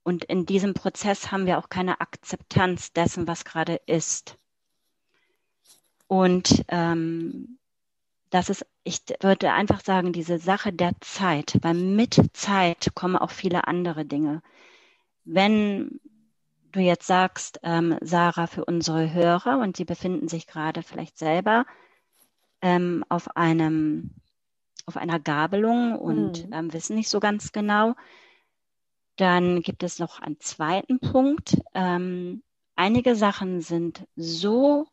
[0.04, 4.38] und in diesem Prozess haben wir auch keine Akzeptanz dessen, was gerade ist.
[6.06, 7.58] Und ähm,
[8.30, 13.32] das ist, ich würde einfach sagen, diese Sache der Zeit, weil mit Zeit kommen auch
[13.32, 14.40] viele andere Dinge.
[15.26, 16.00] Wenn
[16.70, 21.66] du jetzt sagst, ähm, Sarah, für unsere Hörer, und sie befinden sich gerade vielleicht selber
[22.62, 24.14] ähm, auf einem
[24.86, 26.52] auf einer Gabelung und mhm.
[26.52, 27.94] ähm, wissen nicht so ganz genau.
[29.16, 31.58] Dann gibt es noch einen zweiten Punkt.
[31.74, 32.42] Ähm,
[32.76, 34.86] einige Sachen sind so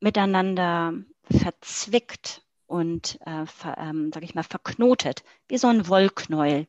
[0.00, 0.94] miteinander
[1.30, 6.66] verzwickt und, äh, ver, ähm, sag ich mal, verknotet, wie so ein Wollknäuel,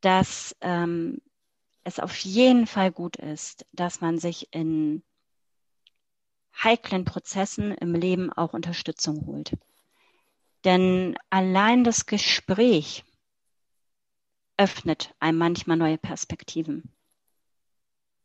[0.00, 1.20] dass ähm,
[1.84, 5.02] es auf jeden Fall gut ist, dass man sich in
[6.62, 9.52] heiklen Prozessen im Leben auch Unterstützung holt.
[10.64, 13.04] Denn allein das Gespräch
[14.56, 16.92] öffnet einem manchmal neue Perspektiven.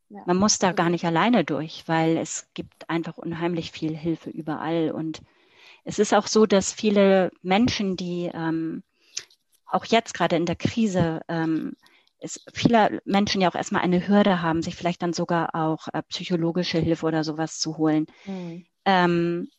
[0.10, 0.22] Ja.
[0.26, 4.92] Man muss da gar nicht alleine durch, weil es gibt einfach unheimlich viel Hilfe überall.
[4.92, 5.22] Und
[5.84, 8.84] es ist auch so, dass viele Menschen, die ähm,
[9.66, 11.76] auch jetzt gerade in der Krise, ähm,
[12.20, 16.02] es viele Menschen ja auch erstmal eine Hürde haben, sich vielleicht dann sogar auch äh,
[16.04, 18.08] psychologische Hilfe oder sowas zu holen.
[18.26, 18.66] Mhm.
[18.86, 19.50] Ähm,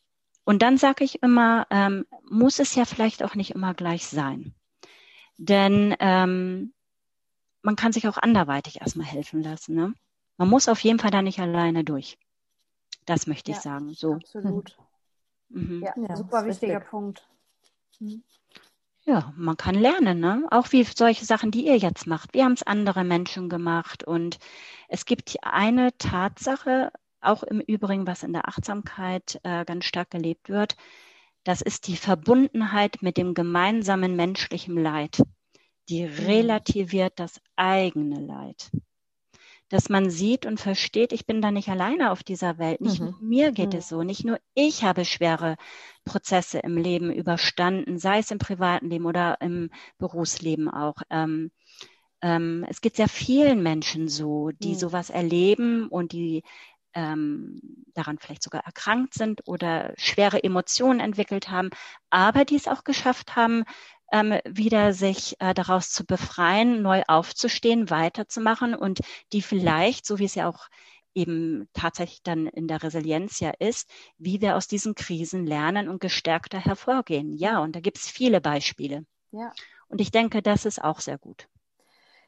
[0.49, 4.55] und dann sage ich immer, ähm, muss es ja vielleicht auch nicht immer gleich sein.
[5.37, 6.73] Denn ähm,
[7.61, 9.75] man kann sich auch anderweitig erstmal helfen lassen.
[9.75, 9.93] Ne?
[10.39, 12.17] Man muss auf jeden Fall da nicht alleine durch.
[13.05, 13.93] Das möchte ich sagen.
[13.93, 14.15] So.
[14.15, 14.75] Absolut.
[15.51, 15.83] Mhm.
[15.83, 16.91] Ja, ja, super wichtiger richtig.
[16.91, 17.29] Punkt.
[18.01, 18.23] Mhm.
[19.05, 20.47] Ja, man kann lernen, ne?
[20.51, 22.33] Auch wie solche Sachen, die ihr jetzt macht.
[22.33, 24.39] Wir haben es andere Menschen gemacht und
[24.89, 26.91] es gibt eine Tatsache,
[27.21, 30.77] auch im Übrigen, was in der Achtsamkeit äh, ganz stark gelebt wird,
[31.45, 35.23] das ist die Verbundenheit mit dem gemeinsamen menschlichen Leid.
[35.89, 36.13] Die mhm.
[36.27, 38.71] relativiert das eigene Leid.
[39.71, 42.81] Dass man sieht und versteht, ich bin da nicht alleine auf dieser Welt.
[42.81, 43.07] Nicht mhm.
[43.07, 43.79] nur mir geht mhm.
[43.79, 44.03] es so.
[44.03, 45.57] Nicht nur ich habe schwere
[46.05, 50.97] Prozesse im Leben überstanden, sei es im privaten Leben oder im Berufsleben auch.
[51.11, 51.51] Ähm,
[52.23, 54.79] ähm, es geht sehr vielen Menschen so, die mhm.
[54.79, 56.43] sowas erleben und die
[56.95, 57.61] ähm,
[57.95, 61.71] daran vielleicht sogar erkrankt sind oder schwere Emotionen entwickelt haben,
[62.11, 63.65] aber die es auch geschafft haben,
[64.13, 69.01] ähm, wieder sich äh, daraus zu befreien, neu aufzustehen, weiterzumachen und
[69.33, 70.69] die vielleicht, so wie es ja auch
[71.15, 76.01] eben tatsächlich dann in der Resilienz ja ist, wie wir aus diesen Krisen lernen und
[76.01, 77.33] gestärkter hervorgehen.
[77.33, 79.05] Ja, und da gibt es viele Beispiele.
[79.33, 79.53] Ja.
[79.89, 81.49] Und ich denke, das ist auch sehr gut.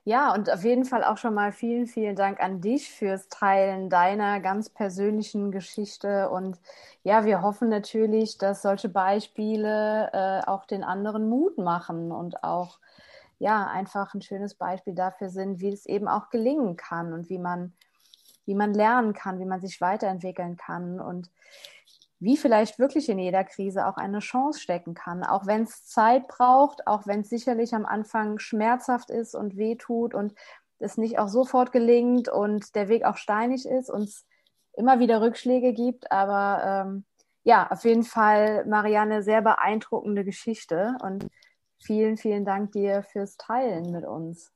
[0.05, 3.91] Ja, und auf jeden Fall auch schon mal vielen, vielen Dank an dich fürs Teilen
[3.91, 6.31] deiner ganz persönlichen Geschichte.
[6.31, 6.59] Und
[7.03, 12.79] ja, wir hoffen natürlich, dass solche Beispiele äh, auch den anderen Mut machen und auch
[13.39, 17.39] ja einfach ein schönes Beispiel dafür sind, wie es eben auch gelingen kann und wie
[17.39, 17.75] man,
[18.47, 20.99] wie man lernen kann, wie man sich weiterentwickeln kann.
[21.01, 21.31] Und
[22.21, 26.29] wie vielleicht wirklich in jeder Krise auch eine Chance stecken kann, auch wenn es Zeit
[26.29, 30.35] braucht, auch wenn es sicherlich am Anfang schmerzhaft ist und wehtut und
[30.79, 34.27] es nicht auch sofort gelingt und der Weg auch steinig ist und es
[34.75, 36.13] immer wieder Rückschläge gibt.
[36.13, 37.05] Aber ähm,
[37.43, 41.27] ja, auf jeden Fall, Marianne, sehr beeindruckende Geschichte und
[41.79, 44.53] vielen, vielen Dank dir fürs Teilen mit uns.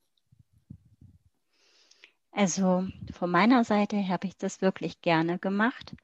[2.31, 5.95] Also von meiner Seite habe ich das wirklich gerne gemacht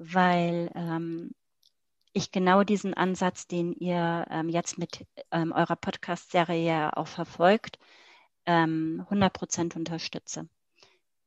[0.00, 1.32] weil ähm,
[2.12, 7.78] ich genau diesen Ansatz, den ihr ähm, jetzt mit ähm, eurer Podcast-Serie ja auch verfolgt,
[8.46, 10.48] 100 ähm, Prozent unterstütze.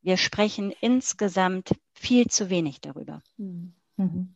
[0.01, 3.21] Wir sprechen insgesamt viel zu wenig darüber.
[3.37, 3.73] Mhm.
[3.97, 4.35] mhm.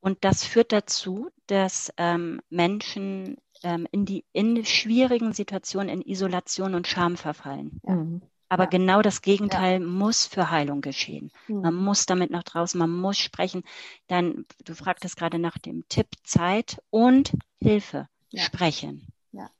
[0.00, 6.74] Und das führt dazu, dass ähm, Menschen ähm, in die in schwierigen Situationen in Isolation
[6.74, 7.80] und Scham verfallen.
[7.82, 8.22] Mhm.
[8.48, 8.70] Aber ja.
[8.70, 9.86] genau das Gegenteil ja.
[9.86, 11.30] muss für Heilung geschehen.
[11.48, 11.60] Mhm.
[11.62, 13.64] Man muss damit nach draußen, man muss sprechen.
[14.06, 18.08] Dann, du fragtest gerade nach dem Tipp Zeit und Hilfe.
[18.30, 18.42] Ja.
[18.42, 19.08] Sprechen.
[19.32, 19.50] Ja.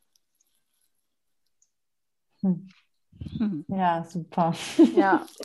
[2.42, 2.68] Hm.
[3.38, 3.64] Hm.
[3.68, 4.54] Ja, super.
[4.94, 5.26] Ja.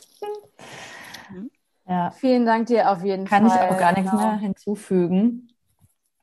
[1.28, 1.50] Hm.
[1.86, 2.10] ja.
[2.10, 3.58] Vielen Dank dir auf jeden Kann Fall.
[3.58, 4.26] Kann ich auch gar nichts genau.
[4.26, 5.48] mehr hinzufügen.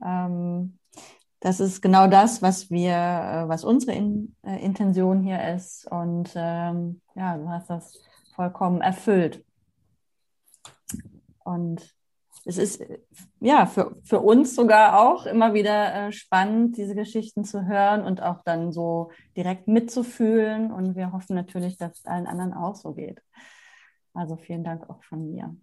[0.04, 0.79] Ähm,
[1.40, 5.90] das ist genau das, was wir, äh, was unsere In, äh, Intention hier ist.
[5.90, 8.02] Und ähm, ja, du hast das
[8.36, 9.46] vollkommen erfüllt.
[11.40, 11.96] Und
[12.46, 12.84] es ist
[13.40, 18.22] ja für, für uns sogar auch immer wieder äh, spannend, diese Geschichten zu hören und
[18.22, 20.72] auch dann so direkt mitzufühlen.
[20.72, 23.22] Und wir hoffen natürlich, dass es allen anderen auch so geht.
[24.14, 25.56] Also vielen Dank auch von mir.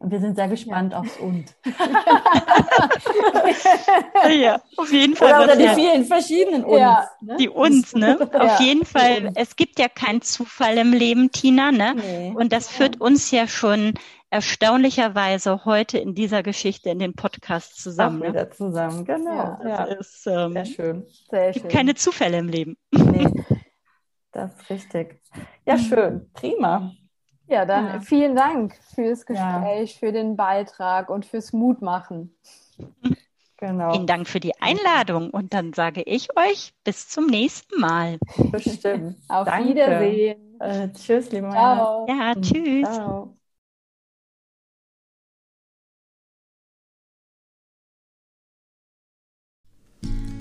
[0.00, 1.00] Und wir sind sehr gespannt ja.
[1.00, 1.56] aufs Und.
[4.30, 5.30] ja, auf jeden Fall.
[5.30, 5.74] Oder, oder die ja.
[5.74, 6.78] vielen verschiedenen Uns.
[6.78, 7.08] Ja.
[7.20, 7.36] Ne?
[7.38, 8.18] Die Uns, ne?
[8.32, 9.32] Auf jeden Fall.
[9.34, 11.96] Es gibt ja keinen Zufall im Leben, Tina, ne?
[11.96, 12.32] Nee.
[12.36, 13.94] Und das führt uns ja schon
[14.30, 18.22] erstaunlicherweise heute in dieser Geschichte in den Podcast zusammen.
[18.22, 18.32] Auch ne?
[18.32, 18.50] wieder ne?
[18.50, 19.58] zusammen, genau.
[19.64, 21.06] Ja, ist, ähm, sehr schön.
[21.30, 22.76] Sehr gibt keine Zufälle im Leben.
[22.92, 23.26] Nee,
[24.32, 25.22] das ist richtig.
[25.66, 26.30] Ja, schön.
[26.34, 26.92] Prima.
[27.48, 28.00] Ja, dann ja.
[28.00, 29.98] vielen Dank fürs Gespräch, ja.
[29.98, 32.34] für den Beitrag und fürs Mutmachen.
[33.60, 33.92] Genau.
[33.92, 38.18] Vielen Dank für die Einladung und dann sage ich euch bis zum nächsten Mal.
[38.52, 39.16] Bestimmt.
[39.28, 39.70] Auf Danke.
[39.70, 40.60] Wiedersehen.
[40.60, 42.06] Äh, tschüss, liebe Ciao.
[42.08, 42.88] Ja, tschüss.
[42.88, 43.36] Ciao.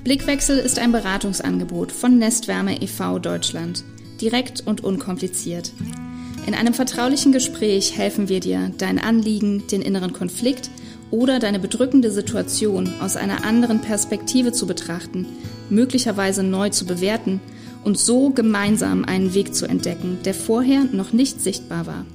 [0.04, 3.18] Blickwechsel ist ein Beratungsangebot von Nestwärme e.V.
[3.18, 3.84] Deutschland.
[4.22, 5.74] Direkt und unkompliziert.
[6.48, 10.70] In einem vertraulichen Gespräch helfen wir dir, dein Anliegen, den inneren Konflikt
[11.12, 15.26] oder deine bedrückende Situation aus einer anderen Perspektive zu betrachten,
[15.70, 17.42] möglicherweise neu zu bewerten
[17.84, 22.06] und so gemeinsam einen Weg zu entdecken, der vorher noch nicht sichtbar war.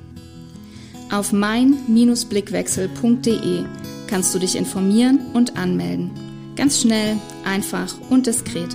[1.11, 3.65] Auf mein-blickwechsel.de
[4.07, 6.11] kannst du dich informieren und anmelden.
[6.57, 8.75] Ganz schnell, einfach und diskret.